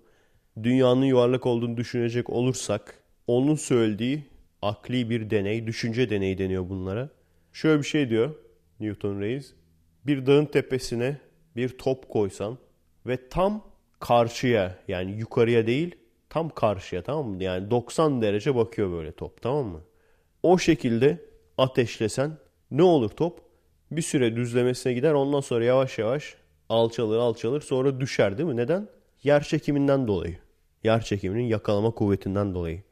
[0.62, 4.24] Dünyanın yuvarlak olduğunu düşünecek olursak onun söylediği
[4.62, 7.10] akli bir deney, düşünce deneyi deniyor bunlara.
[7.52, 8.34] Şöyle bir şey diyor
[8.80, 9.54] Newton Reis.
[10.06, 11.16] Bir dağın tepesine
[11.56, 12.58] bir top koysan
[13.06, 13.64] ve tam
[14.00, 15.94] karşıya yani yukarıya değil
[16.30, 17.42] tam karşıya tamam mı?
[17.42, 19.80] Yani 90 derece bakıyor böyle top tamam mı?
[20.42, 21.24] O şekilde
[21.58, 22.38] ateşlesen
[22.70, 23.40] ne olur top?
[23.90, 26.34] Bir süre düzlemesine gider ondan sonra yavaş yavaş
[26.68, 28.56] alçalır alçalır sonra düşer değil mi?
[28.56, 28.88] Neden?
[29.22, 30.38] Yer çekiminden dolayı.
[30.84, 32.82] Yer çekiminin yakalama kuvvetinden dolayı.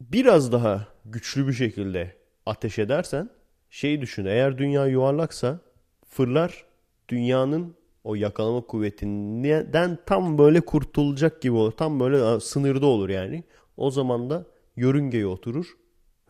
[0.00, 2.16] Biraz daha güçlü bir şekilde
[2.46, 3.30] ateş edersen
[3.70, 5.60] şey düşün eğer dünya yuvarlaksa
[6.08, 6.64] fırlar
[7.08, 11.72] dünyanın o yakalama kuvvetinden tam böyle kurtulacak gibi olur.
[11.72, 13.44] Tam böyle sınırda olur yani.
[13.76, 14.46] O zaman da
[14.76, 15.66] yörüngeye oturur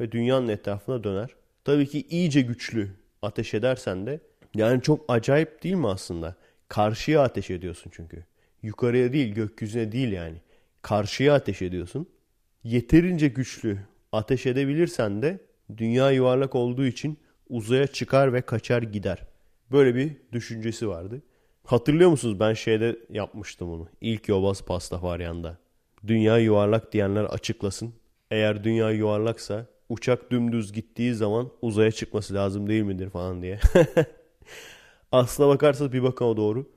[0.01, 1.31] ve dünyanın etrafına döner.
[1.65, 2.91] Tabii ki iyice güçlü
[3.23, 4.21] ateş edersen de
[4.55, 6.37] yani çok acayip değil mi aslında?
[6.69, 8.25] Karşıya ateş ediyorsun çünkü.
[8.63, 10.37] Yukarıya değil gökyüzüne değil yani.
[10.83, 12.07] Karşıya ateş ediyorsun.
[12.65, 13.79] Yeterince güçlü
[14.13, 15.39] ateş edebilirsen de
[15.77, 17.19] dünya yuvarlak olduğu için
[17.49, 19.27] uzaya çıkar ve kaçar gider.
[19.73, 21.23] Böyle bir düşüncesi vardı.
[21.65, 23.89] Hatırlıyor musunuz ben şeyde yapmıştım onu.
[24.01, 25.59] İlk yobaz pasta varyanda.
[26.07, 27.95] Dünya yuvarlak diyenler açıklasın.
[28.31, 33.61] Eğer dünya yuvarlaksa uçak dümdüz gittiği zaman uzaya çıkması lazım değil midir falan diye.
[35.13, 36.71] Aslına bakarsanız bir bakıma doğru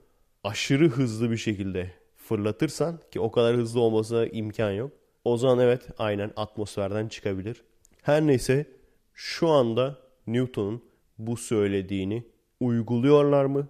[0.43, 4.91] aşırı hızlı bir şekilde fırlatırsan ki o kadar hızlı olmasına imkan yok.
[5.25, 7.63] O zaman evet aynen atmosferden çıkabilir.
[8.01, 8.65] Her neyse
[9.13, 10.83] şu anda Newton'un
[11.17, 12.23] bu söylediğini
[12.59, 13.67] uyguluyorlar mı?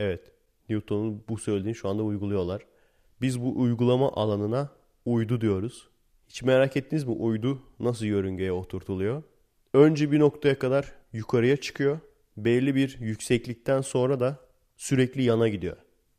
[0.00, 0.37] Evet.
[0.68, 2.62] Newton'un bu söylediğini şu anda uyguluyorlar.
[3.20, 4.70] Biz bu uygulama alanına
[5.04, 5.88] uydu diyoruz.
[6.28, 9.22] Hiç merak ettiniz mi uydu nasıl yörüngeye oturtuluyor?
[9.74, 12.00] Önce bir noktaya kadar yukarıya çıkıyor.
[12.36, 14.40] Belli bir yükseklikten sonra da
[14.76, 15.76] sürekli yana gidiyor.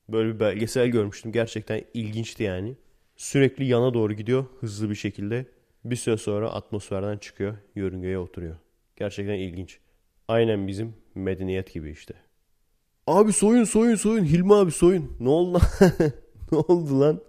[0.10, 1.32] Böyle bir belgesel görmüştüm.
[1.32, 2.76] Gerçekten ilginçti yani.
[3.16, 5.46] Sürekli yana doğru gidiyor hızlı bir şekilde.
[5.86, 8.56] Bir süre sonra atmosferden çıkıyor, yörüngeye oturuyor.
[8.96, 9.80] Gerçekten ilginç.
[10.28, 12.14] Aynen bizim medeniyet gibi işte.
[13.10, 15.12] Abi soyun soyun soyun Hilmi abi soyun.
[15.20, 15.62] Ne oldu lan?
[16.52, 17.22] ne oldu lan?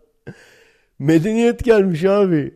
[0.99, 2.55] Medeniyet gelmiş abi.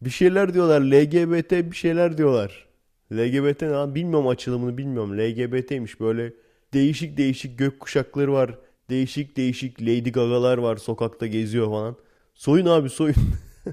[0.00, 0.80] Bir şeyler diyorlar.
[0.80, 2.68] LGBT bir şeyler diyorlar.
[3.12, 5.18] LGBT ne bilmiyorum açılımını bilmiyorum.
[5.18, 6.32] LGBT'ymiş böyle
[6.74, 8.58] değişik değişik gök kuşakları var.
[8.90, 11.96] Değişik değişik Lady Gaga'lar var sokakta geziyor falan.
[12.34, 13.16] Soyun abi soyun.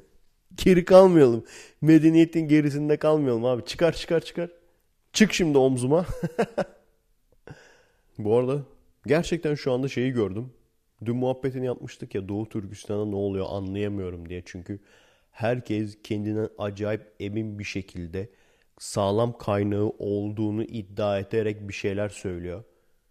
[0.63, 1.43] Geri kalmayalım.
[1.81, 3.65] Medeniyetin gerisinde kalmayalım abi.
[3.65, 4.49] Çıkar çıkar çıkar.
[5.13, 6.05] Çık şimdi omzuma.
[8.17, 8.61] Bu arada
[9.05, 10.53] gerçekten şu anda şeyi gördüm.
[11.05, 14.43] Dün muhabbetini yapmıştık ya Doğu Türkistan'da ne oluyor anlayamıyorum diye.
[14.45, 14.79] Çünkü
[15.31, 18.29] herkes kendinden acayip emin bir şekilde
[18.79, 22.63] sağlam kaynağı olduğunu iddia ederek bir şeyler söylüyor.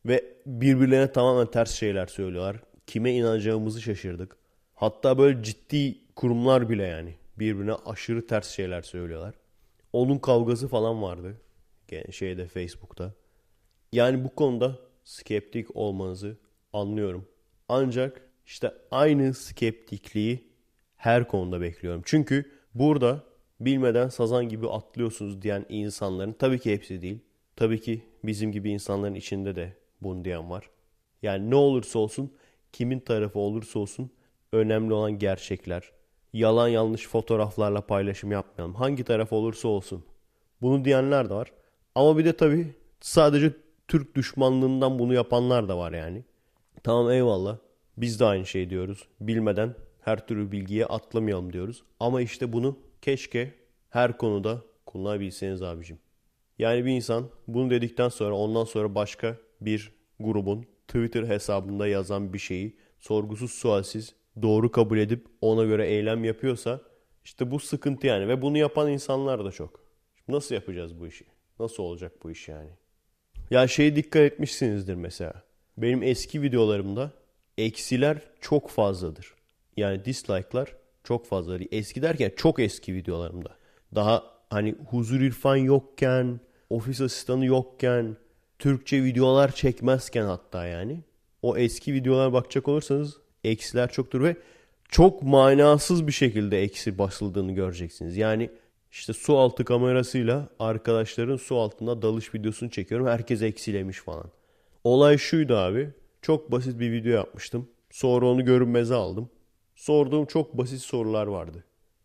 [0.06, 2.56] Ve birbirlerine tamamen ters şeyler söylüyorlar.
[2.86, 4.36] Kime inanacağımızı şaşırdık.
[4.74, 9.34] Hatta böyle ciddi kurumlar bile yani birbirine aşırı ters şeyler söylüyorlar.
[9.92, 11.36] Onun kavgası falan vardı.
[12.10, 13.12] Şeyde Facebook'ta.
[13.92, 16.36] Yani bu konuda skeptik olmanızı
[16.72, 17.28] anlıyorum.
[17.68, 20.48] Ancak işte aynı skeptikliği
[20.96, 22.02] her konuda bekliyorum.
[22.04, 23.24] Çünkü burada
[23.60, 27.18] bilmeden sazan gibi atlıyorsunuz diyen insanların tabii ki hepsi değil.
[27.56, 30.70] Tabii ki bizim gibi insanların içinde de bunu diyen var.
[31.22, 32.32] Yani ne olursa olsun
[32.72, 34.10] kimin tarafı olursa olsun
[34.52, 35.90] önemli olan gerçekler.
[36.32, 38.74] Yalan yanlış fotoğraflarla paylaşım yapmayalım.
[38.74, 40.04] Hangi taraf olursa olsun.
[40.62, 41.52] Bunu diyenler de var.
[41.94, 43.52] Ama bir de tabii sadece
[43.88, 46.24] Türk düşmanlığından bunu yapanlar da var yani.
[46.82, 47.58] Tamam eyvallah.
[47.96, 49.08] Biz de aynı şey diyoruz.
[49.20, 51.82] Bilmeden her türlü bilgiye atlamayalım diyoruz.
[52.00, 53.54] Ama işte bunu keşke
[53.90, 55.98] her konuda kullanabilseniz abicim.
[56.58, 62.38] Yani bir insan bunu dedikten sonra ondan sonra başka bir grubun Twitter hesabında yazan bir
[62.38, 66.80] şeyi sorgusuz sualsiz doğru kabul edip ona göre eylem yapıyorsa
[67.24, 69.80] işte bu sıkıntı yani ve bunu yapan insanlar da çok.
[70.28, 71.24] Nasıl yapacağız bu işi?
[71.58, 72.70] Nasıl olacak bu iş yani?
[73.50, 75.42] Ya şeye dikkat etmişsinizdir mesela.
[75.78, 77.10] Benim eski videolarımda
[77.58, 79.34] eksiler çok fazladır.
[79.76, 81.66] Yani dislike'lar çok fazladır.
[81.70, 83.56] Eski derken çok eski videolarımda.
[83.94, 86.40] Daha hani huzur irfan yokken,
[86.70, 88.16] ofis asistanı yokken,
[88.58, 91.00] Türkçe videolar çekmezken hatta yani.
[91.42, 94.36] O eski videolar bakacak olursanız eksiler çoktur ve
[94.88, 98.16] çok manasız bir şekilde eksi basıldığını göreceksiniz.
[98.16, 98.50] Yani
[98.90, 103.06] işte su altı kamerasıyla arkadaşların su altında dalış videosunu çekiyorum.
[103.06, 104.30] Herkes eksilemiş falan.
[104.84, 105.90] Olay şuydu abi.
[106.22, 107.68] Çok basit bir video yapmıştım.
[107.90, 109.30] Sonra onu görünmeze aldım.
[109.74, 111.64] Sorduğum çok basit sorular vardı.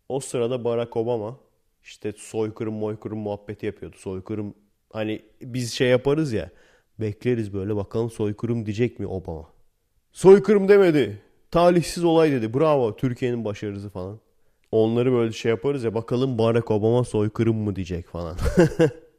[0.09, 1.37] O sırada Barack Obama
[1.83, 3.95] işte soykırım moykırım muhabbeti yapıyordu.
[3.99, 4.53] Soykırım
[4.93, 6.49] hani biz şey yaparız ya
[6.99, 9.49] bekleriz böyle bakalım soykırım diyecek mi Obama.
[10.11, 11.21] Soykırım demedi.
[11.51, 12.53] Talihsiz olay dedi.
[12.53, 14.19] Bravo Türkiye'nin başarısı falan.
[14.71, 18.37] Onları böyle şey yaparız ya bakalım Barack Obama soykırım mı diyecek falan.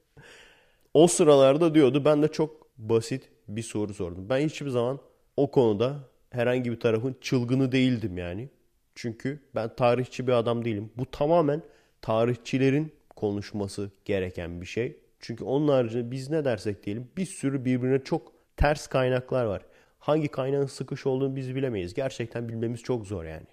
[0.95, 4.29] o sıralarda diyordu ben de çok basit bir soru sordum.
[4.29, 4.99] Ben hiçbir zaman
[5.37, 5.99] o konuda
[6.31, 8.49] herhangi bir tarafın çılgını değildim yani.
[8.95, 10.91] Çünkü ben tarihçi bir adam değilim.
[10.97, 11.63] Bu tamamen
[12.03, 14.97] tarihçilerin konuşması gereken bir şey.
[15.21, 19.63] Çünkü onun haricinde biz ne dersek diyelim bir sürü birbirine çok ters kaynaklar var.
[19.99, 21.95] Hangi kaynağın sıkış olduğunu biz bilemeyiz.
[21.95, 23.47] Gerçekten bilmemiz çok zor yani.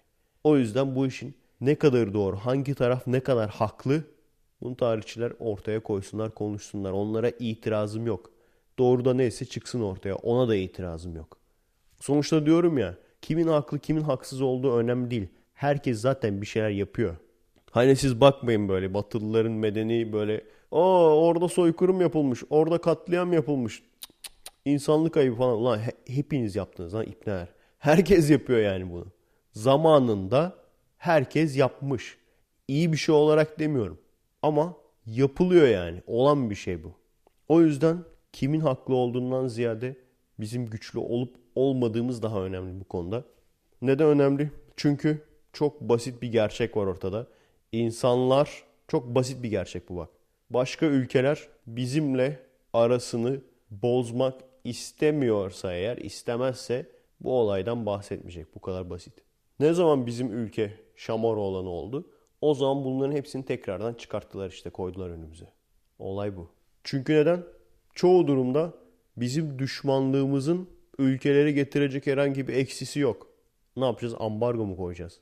[0.43, 4.03] O yüzden bu işin ne kadar doğru, hangi taraf ne kadar haklı
[4.61, 6.91] bunu tarihçiler ortaya koysunlar, konuşsunlar.
[6.91, 8.31] Onlara itirazım yok.
[8.79, 10.15] Doğru da neyse çıksın ortaya.
[10.15, 11.37] Ona da itirazım yok.
[11.99, 15.27] Sonuçta diyorum ya, kimin haklı, kimin haksız olduğu önemli değil.
[15.53, 17.15] Herkes zaten bir şeyler yapıyor.
[17.71, 23.75] Hani siz bakmayın böyle Batılıların medeni böyle Aa orada soykırım yapılmış, orada katliam yapılmış.
[23.75, 24.53] Cık cık cık.
[24.65, 25.57] İnsanlık ayıbı falan.
[25.57, 27.47] Ulan he, hepiniz yaptınız lan ipneler.
[27.79, 29.05] Herkes yapıyor yani bunu.
[29.51, 30.55] Zamanında
[30.99, 32.17] herkes yapmış.
[32.67, 33.99] İyi bir şey olarak demiyorum.
[34.41, 36.01] Ama yapılıyor yani.
[36.07, 36.93] Olan bir şey bu.
[37.47, 37.97] O yüzden
[38.33, 39.95] kimin haklı olduğundan ziyade
[40.39, 43.23] bizim güçlü olup olmadığımız daha önemli bu konuda.
[43.81, 44.51] Neden önemli?
[44.75, 47.27] Çünkü çok basit bir gerçek var ortada.
[47.71, 50.09] İnsanlar çok basit bir gerçek bu bak.
[50.49, 52.39] Başka ülkeler bizimle
[52.73, 53.41] arasını
[53.71, 56.85] bozmak istemiyorsa eğer istemezse
[57.21, 58.55] bu olaydan bahsetmeyecek.
[58.55, 59.13] Bu kadar basit.
[59.59, 62.09] Ne zaman bizim ülke şamar olanı oldu?
[62.41, 65.53] O zaman bunların hepsini tekrardan çıkarttılar işte koydular önümüze.
[65.99, 66.49] Olay bu.
[66.83, 67.43] Çünkü neden?
[67.93, 68.73] Çoğu durumda
[69.17, 73.27] bizim düşmanlığımızın ülkeleri getirecek herhangi bir eksisi yok.
[73.77, 74.15] Ne yapacağız?
[74.19, 75.19] Ambargo mu koyacağız?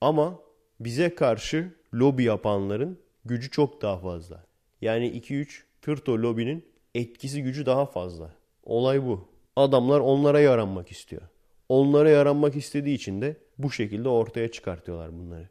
[0.00, 0.40] Ama
[0.80, 4.44] bize karşı lobi yapanların gücü çok daha fazla.
[4.80, 6.64] Yani 2-3 tırto lobinin
[6.94, 8.34] etkisi gücü daha fazla.
[8.64, 9.28] Olay bu.
[9.56, 11.22] Adamlar onlara yaranmak istiyor.
[11.68, 15.48] Onlara yaranmak istediği için de bu şekilde ortaya çıkartıyorlar bunları.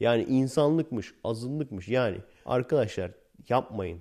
[0.00, 1.88] Yani insanlıkmış, azınlıkmış.
[1.88, 3.10] Yani arkadaşlar
[3.48, 4.00] yapmayın.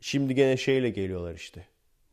[0.00, 1.66] Şimdi gene şeyle geliyorlar işte.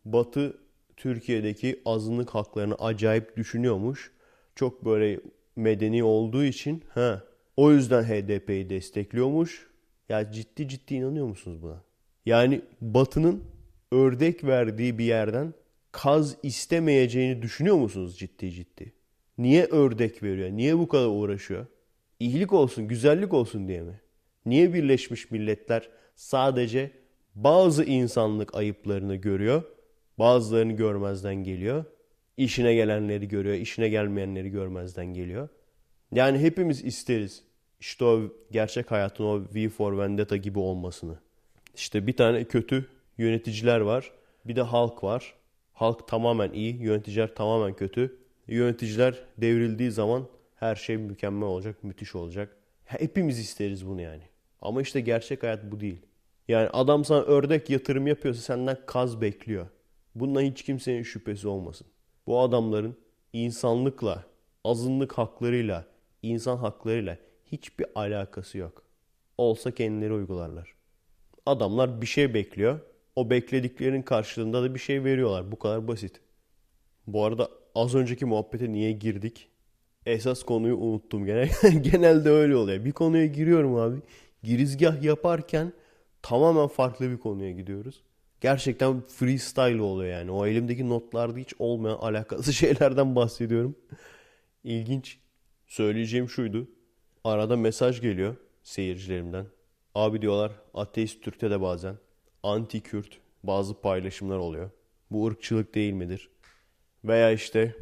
[0.06, 0.58] Batı
[0.98, 4.12] Türkiye'deki azınlık haklarını acayip düşünüyormuş.
[4.56, 5.20] Çok böyle
[5.56, 7.24] medeni olduğu için ha
[7.58, 9.68] o yüzden HDP'yi destekliyormuş.
[10.10, 11.84] Ya ciddi ciddi inanıyor musunuz buna?
[12.26, 13.44] Yani Batı'nın
[13.92, 15.54] ördek verdiği bir yerden
[15.92, 18.94] kaz istemeyeceğini düşünüyor musunuz ciddi ciddi?
[19.38, 20.50] Niye ördek veriyor?
[20.50, 21.66] Niye bu kadar uğraşıyor?
[22.20, 24.02] İyilik olsun, güzellik olsun diye mi?
[24.46, 26.92] Niye Birleşmiş Milletler sadece
[27.36, 29.64] bazı insanlık ayıplarını görüyor,
[30.20, 31.86] bazılarını görmezden geliyor.
[32.38, 35.50] İşine gelenleri görüyor, işine gelmeyenleri görmezden geliyor.
[36.12, 37.44] Yani hepimiz isteriz.
[37.80, 38.22] İşte o
[38.52, 41.20] gerçek hayatın o V for Vendetta gibi olmasını.
[41.76, 44.12] İşte bir tane kötü yöneticiler var.
[44.46, 45.34] Bir de halk var.
[45.74, 48.18] Halk tamamen iyi, yöneticiler tamamen kötü.
[48.48, 52.58] Yöneticiler devrildiği zaman her şey mükemmel olacak, müthiş olacak.
[52.86, 54.24] Hepimiz isteriz bunu yani.
[54.62, 56.02] Ama işte gerçek hayat bu değil.
[56.48, 59.68] Yani adam sana ördek yatırım yapıyorsa senden kaz bekliyor.
[60.16, 61.88] Bundan hiç kimsenin şüphesi olmasın.
[62.28, 62.98] Bu adamların
[63.34, 64.24] insanlıkla,
[64.64, 65.86] azınlık haklarıyla,
[66.22, 67.18] insan haklarıyla
[67.52, 68.84] hiçbir alakası yok.
[69.38, 70.74] Olsa kendileri uygularlar.
[71.46, 72.80] Adamlar bir şey bekliyor.
[73.16, 75.52] O beklediklerinin karşılığında da bir şey veriyorlar.
[75.52, 76.22] Bu kadar basit.
[77.08, 79.50] Bu arada az önceki muhabbete niye girdik?
[80.06, 81.50] Esas konuyu unuttum gene.
[81.82, 82.86] Genelde öyle oluyor.
[82.86, 83.98] Bir konuya giriyorum abi.
[84.44, 85.74] Girizgah yaparken
[86.22, 88.04] tamamen farklı bir konuya gidiyoruz.
[88.42, 90.32] Gerçekten freestyle oluyor yani.
[90.32, 93.76] O elimdeki notlarda hiç olmayan alakası şeylerden bahsediyorum.
[94.64, 95.18] İlginç.
[95.68, 96.68] Söyleyeceğim şuydu.
[97.24, 99.46] Arada mesaj geliyor seyircilerimden.
[99.96, 101.96] Abi diyorlar ateist Türk'te de bazen
[102.44, 104.70] anti-Kürt bazı paylaşımlar oluyor.
[105.12, 106.30] Bu ırkçılık değil midir?
[107.06, 107.76] Veya işte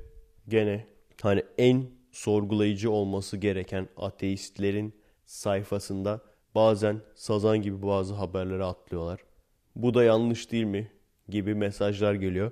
[0.47, 0.85] gene
[1.21, 4.93] hani en sorgulayıcı olması gereken ateistlerin
[5.25, 6.21] sayfasında
[6.55, 9.19] bazen sazan gibi bazı haberleri atlıyorlar.
[9.75, 10.91] Bu da yanlış değil mi?
[11.29, 12.51] gibi mesajlar geliyor.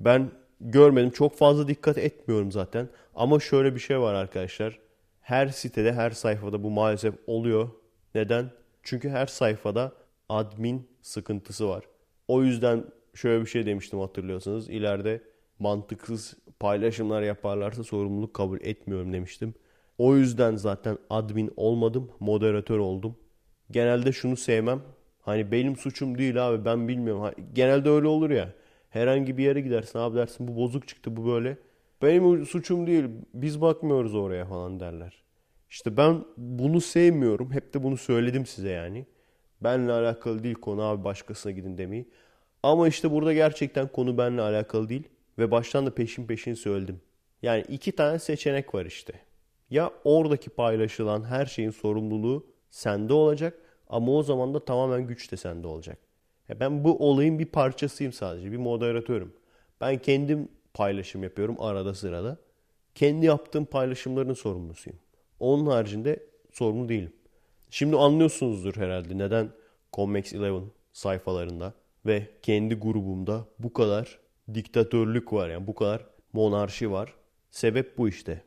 [0.00, 1.10] Ben görmedim.
[1.10, 2.88] Çok fazla dikkat etmiyorum zaten.
[3.14, 4.78] Ama şöyle bir şey var arkadaşlar.
[5.20, 7.68] Her sitede, her sayfada bu maalesef oluyor.
[8.14, 8.50] Neden?
[8.82, 9.92] Çünkü her sayfada
[10.28, 11.84] admin sıkıntısı var.
[12.28, 14.68] O yüzden şöyle bir şey demiştim hatırlıyorsanız.
[14.68, 15.22] İleride
[15.58, 19.54] mantıksız paylaşımlar yaparlarsa sorumluluk kabul etmiyorum demiştim.
[19.98, 23.16] O yüzden zaten admin olmadım, moderatör oldum.
[23.70, 24.82] Genelde şunu sevmem.
[25.20, 27.34] Hani benim suçum değil abi ben bilmiyorum.
[27.52, 28.52] Genelde öyle olur ya.
[28.90, 31.58] Herhangi bir yere gidersin abi dersin bu bozuk çıktı bu böyle.
[32.02, 33.04] Benim suçum değil
[33.34, 35.22] biz bakmıyoruz oraya falan derler.
[35.70, 37.52] İşte ben bunu sevmiyorum.
[37.52, 39.06] Hep de bunu söyledim size yani.
[39.60, 42.08] Benle alakalı değil konu abi başkasına gidin demeyi.
[42.62, 45.08] Ama işte burada gerçekten konu benle alakalı değil.
[45.38, 47.00] Ve baştan da peşin peşin söyledim.
[47.42, 49.12] Yani iki tane seçenek var işte.
[49.70, 53.58] Ya oradaki paylaşılan her şeyin sorumluluğu sende olacak
[53.88, 55.98] ama o zaman da tamamen güç de sende olacak.
[56.48, 59.32] Ya ben bu olayın bir parçasıyım sadece, bir moderatörüm.
[59.80, 62.36] Ben kendim paylaşım yapıyorum arada sırada.
[62.94, 64.98] Kendi yaptığım paylaşımların sorumlusuyum.
[65.40, 67.12] Onun haricinde sorumlu değilim.
[67.70, 69.50] Şimdi anlıyorsunuzdur herhalde neden
[69.92, 70.62] Comex 11
[70.92, 71.74] sayfalarında
[72.06, 74.18] ve kendi grubumda bu kadar
[74.54, 77.14] diktatörlük var yani bu kadar monarşi var.
[77.50, 78.42] Sebep bu işte.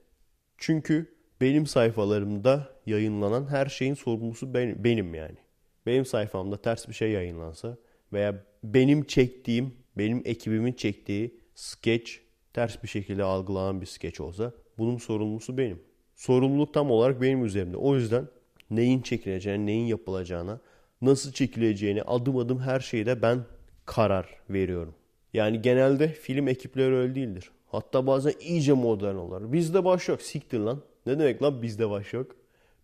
[0.58, 5.38] Çünkü benim sayfalarımda yayınlanan her şeyin sorumlusu ben, benim yani.
[5.86, 7.78] Benim sayfamda ters bir şey yayınlansa
[8.14, 12.12] veya benim çektiğim, benim ekibimin çektiği sketch
[12.54, 15.82] ters bir şekilde algılanan bir sketch olsa bunun sorumlusu benim.
[16.16, 17.78] Sorumluluk tam olarak benim üzerimde.
[17.78, 18.28] O yüzden
[18.70, 20.60] neyin çekileceğine, neyin yapılacağına,
[21.02, 23.46] nasıl çekileceğini adım adım her şeyde ben
[23.86, 24.96] karar veriyorum.
[25.34, 27.52] Yani genelde film ekipleri öyle değildir.
[27.68, 29.52] Hatta bazen iyice modern olur.
[29.54, 30.22] Bizde baş yok.
[30.22, 30.82] Siktir lan.
[31.06, 32.36] Ne demek lan bizde baş yok?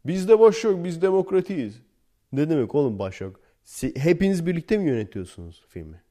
[0.06, 0.84] Bizde baş yok.
[0.84, 1.82] Biz demokratiyiz.
[2.32, 3.40] Ne demek oğlum baş yok?
[3.96, 6.02] Hepiniz birlikte mi yönetiyorsunuz filmi?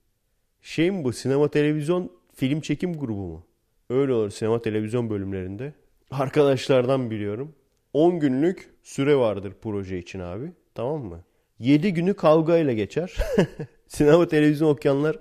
[0.63, 1.13] Şey mi bu?
[1.13, 3.47] Sinema televizyon film çekim grubu mu?
[3.91, 5.73] Öyle olur sinema televizyon bölümlerinde.
[6.11, 7.55] Arkadaşlardan biliyorum.
[7.93, 10.53] 10 günlük süre vardır proje için abi.
[10.75, 11.25] Tamam mı?
[11.59, 13.17] 7 günü kavgayla geçer.
[13.87, 15.19] sinema televizyon okuyanlar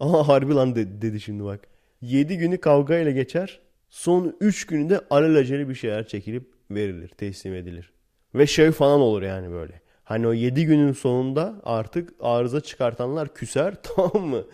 [0.00, 1.60] ama harbi lan dedi, dedi şimdi bak.
[2.00, 3.60] 7 günü kavgayla geçer.
[3.90, 7.92] Son 3 günü de alelacele bir şeyler çekilip verilir, teslim edilir.
[8.34, 9.80] Ve şey falan olur yani böyle.
[10.04, 14.44] Hani o 7 günün sonunda artık arıza çıkartanlar küser tamam mı?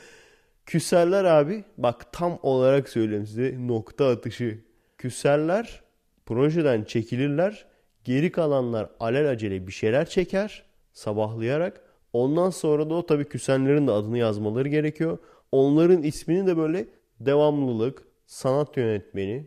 [0.67, 4.59] Küserler abi bak tam olarak söyleyeyim size nokta atışı.
[4.99, 5.83] Küserler
[6.27, 7.67] projeden çekilirler.
[8.05, 11.81] Geri kalanlar alelacele bir şeyler çeker sabahlayarak.
[12.13, 15.19] Ondan sonra da o tabii küsenlerin de adını yazmaları gerekiyor.
[15.55, 16.87] Onların ismini de böyle
[17.21, 19.47] devamlılık, sanat yönetmeni,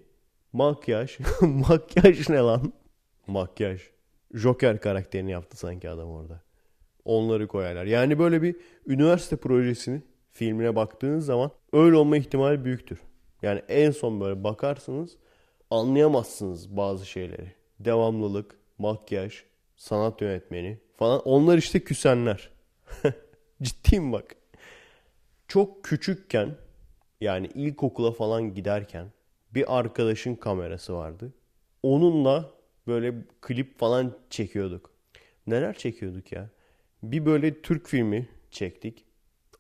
[0.53, 1.18] makyaj.
[1.41, 2.74] makyaj ne lan?
[3.28, 3.82] Makyaj.
[4.34, 6.41] Joker karakterini yaptı sanki adam orada.
[7.05, 7.86] Onları koyarlar.
[7.86, 8.55] Yani böyle bir
[8.86, 10.01] üniversite projesini
[10.32, 12.99] filmine baktığınız zaman öyle olma ihtimali büyüktür.
[13.41, 15.18] Yani en son böyle bakarsınız
[15.72, 17.51] anlayamazsınız bazı şeyleri.
[17.80, 19.43] Devamlılık, makyaj,
[19.76, 21.22] sanat yönetmeni falan.
[21.26, 22.49] Onlar işte küsenler.
[23.62, 24.37] Ciddiyim bak.
[25.48, 26.56] Çok küçükken
[27.22, 29.08] yani ilkokula falan giderken
[29.56, 31.34] bir arkadaşın kamerası vardı.
[31.84, 32.52] Onunla
[32.88, 34.91] böyle klip falan çekiyorduk.
[35.48, 36.50] Neler çekiyorduk ya?
[37.04, 39.06] Bir böyle Türk filmi çektik.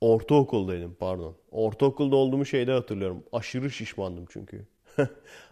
[0.01, 1.37] Ortaokuldaydım pardon.
[1.51, 3.23] Ortaokulda olduğumu şeyde hatırlıyorum.
[3.31, 4.67] Aşırı şişmandım çünkü.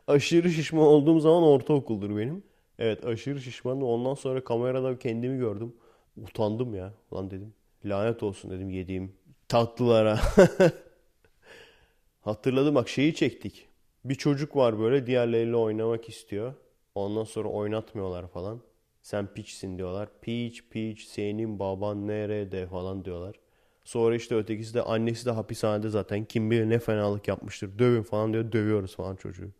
[0.07, 2.43] aşırı şişman olduğum zaman ortaokuldur benim.
[2.79, 3.87] Evet aşırı şişmandım.
[3.87, 5.75] Ondan sonra kamerada kendimi gördüm.
[6.17, 6.93] Utandım ya.
[7.13, 7.53] Lan dedim.
[7.85, 9.13] Lanet olsun dedim yediğim
[9.49, 10.19] tatlılara.
[12.21, 13.67] Hatırladım bak şeyi çektik.
[14.05, 16.53] Bir çocuk var böyle diğerleriyle oynamak istiyor.
[16.95, 18.61] Ondan sonra oynatmıyorlar falan.
[19.01, 20.09] Sen piçsin diyorlar.
[20.21, 23.35] Piç piç senin baban nerede falan diyorlar.
[23.83, 27.79] Sonra işte ötekisi de annesi de hapishanede zaten kim bilir ne fenalık yapmıştır.
[27.79, 28.51] Dövün falan diyor.
[28.51, 29.51] Dövüyoruz falan çocuğu.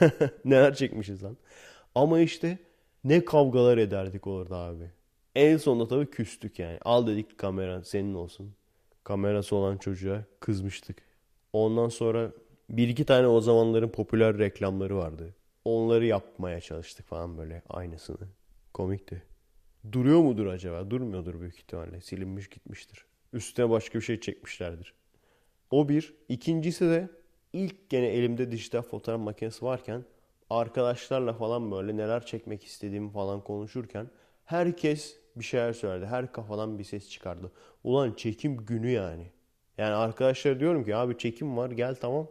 [0.44, 1.36] Neler çekmişiz lan.
[1.94, 2.58] Ama işte
[3.04, 4.90] ne kavgalar ederdik orada abi.
[5.34, 6.78] En sonunda tabii küstük yani.
[6.84, 8.54] Al dedik kamera senin olsun.
[9.08, 11.02] Kamerası olan çocuğa kızmıştık.
[11.52, 12.32] Ondan sonra
[12.70, 15.34] bir iki tane o zamanların popüler reklamları vardı.
[15.64, 18.28] Onları yapmaya çalıştık falan böyle aynısını.
[18.74, 19.22] Komikti.
[19.92, 20.90] Duruyor mudur acaba?
[20.90, 22.00] Durmuyordur büyük ihtimalle.
[22.00, 23.04] Silinmiş gitmiştir.
[23.32, 24.94] Üstüne başka bir şey çekmişlerdir.
[25.70, 26.14] O bir.
[26.28, 27.08] İkincisi de
[27.52, 30.04] ilk gene elimde dijital fotoğraf makinesi varken
[30.50, 34.10] arkadaşlarla falan böyle neler çekmek istediğimi falan konuşurken
[34.44, 36.06] herkes bir şeyler söyledi.
[36.06, 37.52] Her kafadan bir ses çıkardı.
[37.84, 39.26] Ulan çekim günü yani.
[39.78, 42.26] Yani arkadaşlar diyorum ki abi çekim var gel tamam.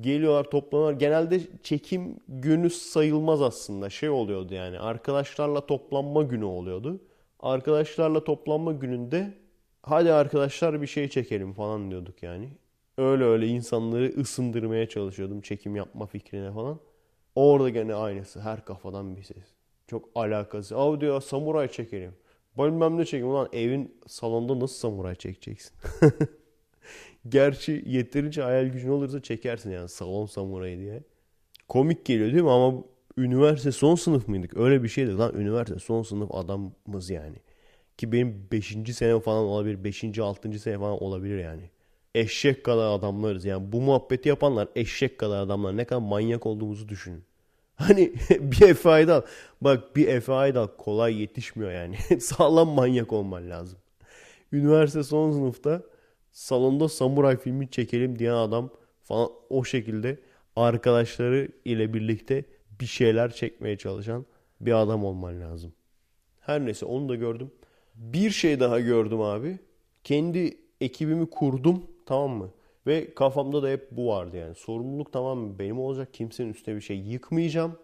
[0.00, 1.00] Geliyorlar toplanıyorlar.
[1.00, 3.90] Genelde çekim günü sayılmaz aslında.
[3.90, 7.00] Şey oluyordu yani arkadaşlarla toplanma günü oluyordu.
[7.40, 9.34] Arkadaşlarla toplanma gününde
[9.82, 12.48] hadi arkadaşlar bir şey çekelim falan diyorduk yani.
[12.98, 16.80] Öyle öyle insanları ısındırmaya çalışıyordum çekim yapma fikrine falan.
[17.34, 19.44] Orada gene aynısı her kafadan bir ses.
[19.86, 20.76] Çok alakası.
[20.76, 22.12] Av diyor samuray çekelim.
[22.58, 23.28] Bilmem ne çekelim.
[23.28, 25.72] Ulan evin salonda nasıl samuray çekeceksin?
[27.28, 31.02] Gerçi yeterince hayal gücün olursa çekersin yani salon samurayı diye.
[31.68, 32.84] Komik geliyor değil mi ama
[33.16, 34.56] üniversite son sınıf mıydık?
[34.56, 37.36] Öyle bir şeydi lan üniversite son sınıf adamız yani.
[37.98, 38.76] Ki benim 5.
[38.94, 39.84] sene falan olabilir.
[39.84, 40.18] 5.
[40.18, 40.58] 6.
[40.58, 41.70] sene falan olabilir yani.
[42.14, 43.44] Eşek kadar adamlarız.
[43.44, 45.76] Yani bu muhabbeti yapanlar eşek kadar adamlar.
[45.76, 47.24] Ne kadar manyak olduğumuzu düşünün.
[47.80, 49.22] Hani bir Efe Aydal.
[49.60, 51.96] Bak bir Efe Aydal kolay yetişmiyor yani.
[52.20, 53.78] Sağlam manyak olman lazım.
[54.52, 55.82] Üniversite son sınıfta
[56.32, 58.70] salonda samuray filmi çekelim diyen adam
[59.02, 60.18] falan o şekilde
[60.56, 62.44] arkadaşları ile birlikte
[62.80, 64.26] bir şeyler çekmeye çalışan
[64.60, 65.72] bir adam olman lazım.
[66.40, 67.50] Her neyse onu da gördüm.
[67.94, 69.58] Bir şey daha gördüm abi.
[70.04, 72.50] Kendi ekibimi kurdum tamam mı?
[72.86, 74.54] Ve kafamda da hep bu vardı yani.
[74.54, 76.14] Sorumluluk tamam benim olacak.
[76.14, 77.78] Kimsenin üstüne bir şey yıkmayacağım.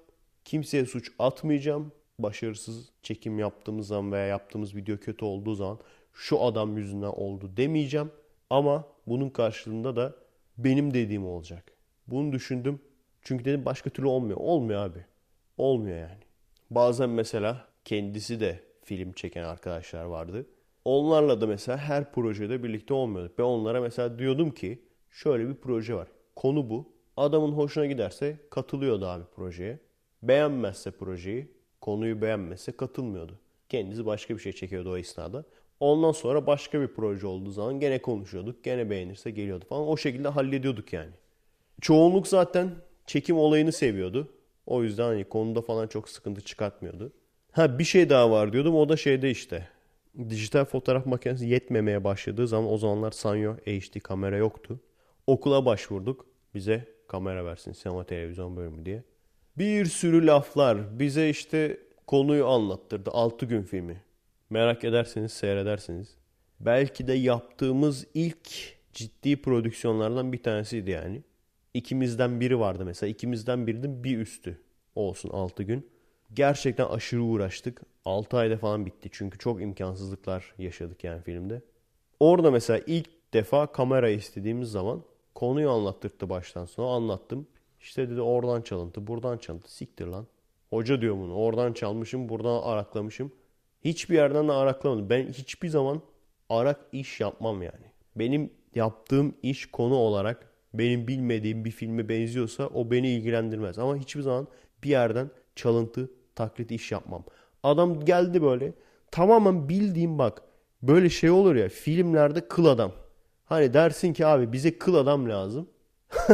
[0.45, 1.93] Kimseye suç atmayacağım.
[2.19, 5.79] Başarısız çekim yaptığımız zaman veya yaptığımız video kötü olduğu zaman
[6.13, 8.11] şu adam yüzünden oldu demeyeceğim.
[8.51, 10.15] Ama bunun karşılığında da
[10.59, 11.73] benim dediğim olacak.
[12.07, 12.81] Bunu düşündüm.
[13.23, 14.37] Çünkü dedim başka türlü olmuyor.
[14.41, 15.05] Olmuyor abi.
[15.59, 16.23] Olmuyor yani.
[16.71, 20.47] Bazen mesela kendisi de film çeken arkadaşlar vardı.
[20.85, 23.39] Onlarla da mesela her projede birlikte olmuyorduk.
[23.39, 26.09] Ben onlara mesela diyordum ki şöyle bir proje var.
[26.37, 26.93] Konu bu.
[27.17, 29.79] Adamın hoşuna giderse katılıyordu abi projeye.
[30.23, 31.51] Beğenmezse projeyi,
[31.81, 33.39] konuyu beğenmezse katılmıyordu.
[33.69, 35.45] Kendisi başka bir şey çekiyordu o esnada.
[35.81, 38.65] Ondan sonra başka bir proje olduğu zaman gene konuşuyorduk.
[38.65, 39.89] Gene beğenirse geliyordu falan.
[39.89, 41.11] O şekilde hallediyorduk yani.
[41.81, 42.71] Çoğunluk zaten
[43.07, 44.33] çekim olayını seviyordu.
[44.67, 47.13] O yüzden hani konuda falan çok sıkıntı çıkartmıyordu.
[47.53, 48.75] Ha bir şey daha var diyordum.
[48.75, 49.69] O da şeyde işte.
[50.29, 54.81] Dijital fotoğraf makinesi yetmemeye başladığı zaman o zamanlar Sanyo HD kamera yoktu.
[55.27, 56.27] Okula başvurduk.
[56.55, 59.03] Bize kamera versin sinema televizyon bölümü diye.
[59.59, 60.99] Bir sürü laflar.
[60.99, 63.11] Bize işte konuyu anlattırdı.
[63.11, 64.03] 6 gün filmi.
[64.51, 66.17] Merak ederseniz seyredersiniz.
[66.61, 68.49] Belki de yaptığımız ilk
[68.93, 71.23] ciddi prodüksiyonlardan bir tanesiydi yani.
[71.75, 73.11] İkimizden biri vardı mesela.
[73.11, 74.61] İkimizden birinin bir üstü
[74.95, 75.91] olsun 6 gün.
[76.35, 77.83] Gerçekten aşırı uğraştık.
[78.05, 79.09] 6 ayda falan bitti.
[79.13, 81.63] Çünkü çok imkansızlıklar yaşadık yani filmde.
[82.21, 85.03] Orada mesela ilk defa kamera istediğimiz zaman
[85.37, 86.95] konuyu anlattırdı baştan sona.
[86.95, 87.47] Anlattım.
[87.81, 89.75] İşte dedi oradan çalıntı, buradan çalıntı.
[89.75, 90.27] Siktir lan.
[90.71, 91.35] Hoca diyor bunu.
[91.35, 93.33] Oradan çalmışım, buradan araklamışım.
[93.85, 95.11] Hiçbir yerden de araklamadım.
[95.11, 96.03] Ben hiçbir zaman
[96.49, 97.87] arak iş yapmam yani.
[98.17, 103.79] Benim yaptığım iş konu olarak benim bilmediğim bir filme benziyorsa o beni ilgilendirmez.
[103.79, 104.49] Ama hiçbir zaman
[104.85, 107.25] bir yerden çalıntı, taklit iş yapmam.
[107.63, 108.73] Adam geldi böyle
[109.11, 110.43] tamamen bildiğim bak
[110.83, 112.93] böyle şey olur ya filmlerde kıl adam.
[113.47, 115.69] Hani dersin ki abi bize kıl adam lazım.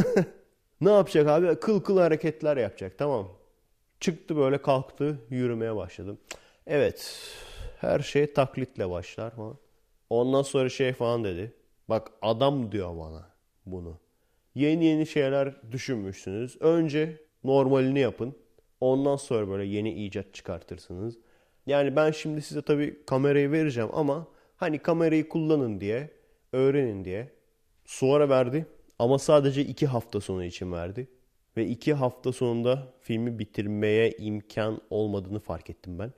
[0.81, 1.61] ne yapacak abi?
[1.61, 3.29] Kıl kıl hareketler yapacak tamam.
[4.01, 6.19] Çıktı böyle kalktı yürümeye başladım.
[6.67, 7.21] Evet
[7.81, 9.57] her şey taklitle başlar falan.
[10.11, 11.53] Ondan sonra şey falan dedi.
[11.89, 13.27] Bak adam diyor bana
[13.67, 13.99] bunu.
[14.55, 16.57] Yeni yeni şeyler düşünmüşsünüz.
[16.61, 18.35] Önce normalini yapın.
[18.81, 21.19] Ondan sonra böyle yeni icat çıkartırsınız.
[21.67, 26.11] Yani ben şimdi size tabii kamerayı vereceğim ama hani kamerayı kullanın diye,
[26.53, 27.32] öğrenin diye.
[27.84, 28.66] Sonra verdi
[28.98, 31.09] ama sadece iki hafta sonu için verdi.
[31.57, 36.12] Ve iki hafta sonunda filmi bitirmeye imkan olmadığını fark ettim ben.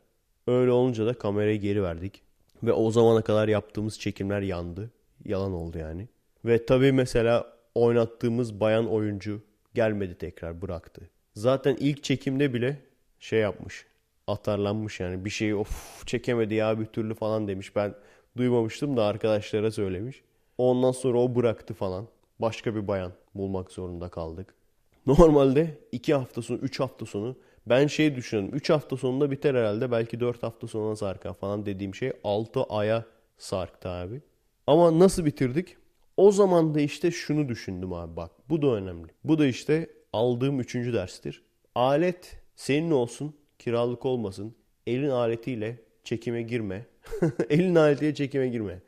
[0.47, 2.23] Öyle olunca da kamerayı geri verdik.
[2.63, 4.91] Ve o zamana kadar yaptığımız çekimler yandı.
[5.25, 6.09] Yalan oldu yani.
[6.45, 9.43] Ve tabii mesela oynattığımız bayan oyuncu
[9.75, 11.11] gelmedi tekrar bıraktı.
[11.35, 12.77] Zaten ilk çekimde bile
[13.21, 13.87] şey yapmış.
[14.27, 17.77] Atarlanmış yani bir şeyi of çekemedi ya bir türlü falan demiş.
[17.77, 17.95] Ben
[18.37, 20.23] duymamıştım da arkadaşlara söylemiş.
[20.59, 22.09] Ondan sonra o bıraktı falan.
[22.39, 24.55] Başka bir bayan bulmak zorunda kaldık.
[25.07, 29.91] Normalde 2 hafta sonu 3 hafta sonu ben şey düşünüyorum 3 hafta sonunda biter herhalde
[29.91, 33.05] belki 4 hafta sonuna sarkar falan dediğim şey 6 aya
[33.39, 34.21] sarktı abi.
[34.67, 35.77] Ama nasıl bitirdik?
[36.17, 39.09] O zaman da işte şunu düşündüm abi bak bu da önemli.
[39.25, 41.43] Bu da işte aldığım üçüncü derstir.
[41.75, 44.55] Alet senin olsun kiralık olmasın.
[44.87, 46.87] Elin aletiyle çekime girme.
[47.51, 48.83] Elin aletiyle çekime girme.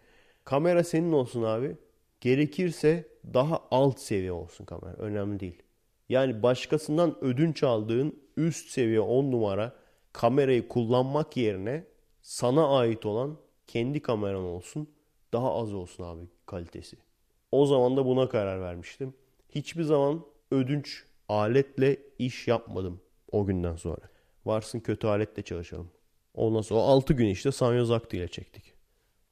[0.44, 1.76] Kamera senin olsun abi.
[2.20, 4.94] Gerekirse daha alt seviye olsun kamera.
[4.96, 5.62] Önemli değil.
[6.08, 9.72] Yani başkasından ödünç aldığın üst seviye 10 numara
[10.12, 11.84] kamerayı kullanmak yerine
[12.22, 13.36] sana ait olan
[13.66, 14.88] kendi kameran olsun.
[15.32, 16.96] Daha az olsun abi kalitesi.
[17.52, 19.14] O zaman da buna karar vermiştim.
[19.48, 23.00] Hiçbir zaman ödünç aletle iş yapmadım
[23.32, 24.08] o günden sonra.
[24.46, 25.90] Varsın kötü aletle çalışalım.
[26.36, 28.74] Ondan sonra 6 gün işte Sanyo Zakti ile çektik.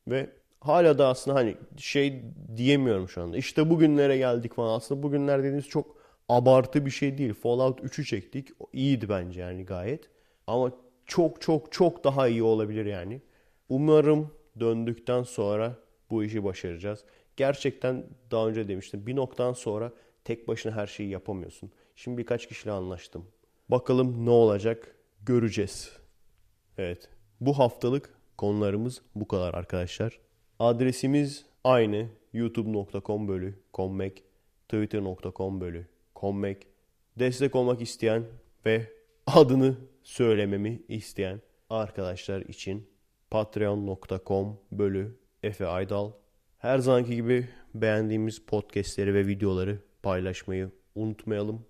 [0.09, 0.31] Ve
[0.61, 2.23] hala da aslında hani şey
[2.57, 3.37] diyemiyorum şu anda.
[3.37, 4.77] İşte bugünlere geldik falan.
[4.77, 5.97] Aslında bugünler dediğimiz çok
[6.29, 7.35] abartı bir şey değil.
[7.35, 8.49] Fallout 3'ü çektik.
[8.73, 10.11] İyiydi bence yani gayet.
[10.47, 10.73] Ama
[11.07, 13.23] çok çok çok daha iyi olabilir yani.
[13.69, 14.31] Umarım
[14.61, 15.77] döndükten sonra
[16.11, 17.05] bu işi başaracağız.
[17.37, 19.07] Gerçekten daha önce demiştim.
[19.07, 19.93] Bir noktadan sonra
[20.25, 21.71] tek başına her şeyi yapamıyorsun.
[21.97, 23.27] Şimdi birkaç kişiyle anlaştım.
[23.69, 26.04] Bakalım ne olacak göreceğiz.
[26.79, 27.09] Evet.
[27.41, 30.19] Bu haftalık konularımız bu kadar arkadaşlar.
[30.59, 32.09] Adresimiz aynı.
[32.33, 34.23] youtube.com bölü kommek,
[34.69, 36.67] twitter.com bölü kommek.
[37.19, 38.25] Destek olmak isteyen
[38.67, 38.87] ve
[39.27, 42.89] adını söylememi isteyen arkadaşlar için
[43.31, 46.11] patreon.com bölü Efe Aydal.
[46.59, 51.67] Her zamanki gibi beğendiğimiz podcastleri ve videoları paylaşmayı unutmayalım.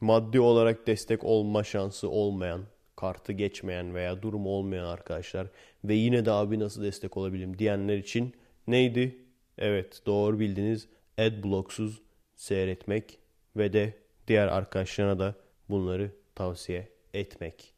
[0.00, 2.64] Maddi olarak destek olma şansı olmayan,
[2.98, 5.46] kartı geçmeyen veya durumu olmayan arkadaşlar
[5.84, 8.34] ve yine de abi nasıl destek olabilirim diyenler için
[8.66, 9.18] neydi?
[9.58, 10.88] Evet doğru bildiniz.
[11.18, 12.02] Adblocksuz
[12.36, 13.18] seyretmek
[13.56, 13.94] ve de
[14.28, 15.34] diğer arkadaşlarına da
[15.68, 17.74] bunları tavsiye etmek.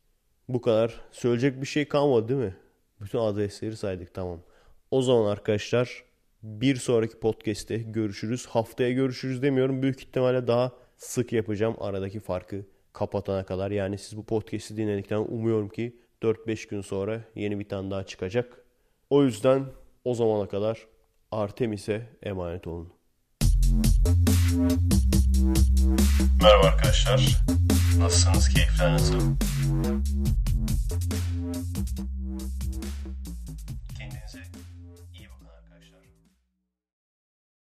[0.48, 1.00] Bu kadar.
[1.12, 2.56] Söyleyecek bir şey kalmadı değil mi?
[3.00, 4.40] Bütün adresleri saydık tamam.
[4.90, 6.04] O zaman arkadaşlar
[6.42, 8.46] bir sonraki podcast'te görüşürüz.
[8.46, 9.82] Haftaya görüşürüz demiyorum.
[9.82, 13.70] Büyük ihtimalle daha sık yapacağım aradaki farkı kapatana kadar.
[13.70, 18.64] Yani siz bu podcast'i dinledikten umuyorum ki 4-5 gün sonra yeni bir tane daha çıkacak.
[19.10, 19.64] O yüzden
[20.04, 20.86] o zamana kadar
[21.30, 22.92] Artemis'e emanet olun.
[26.42, 27.42] Merhaba arkadaşlar.
[27.98, 28.48] Nasılsınız?
[28.48, 29.20] Keyifler nasıl?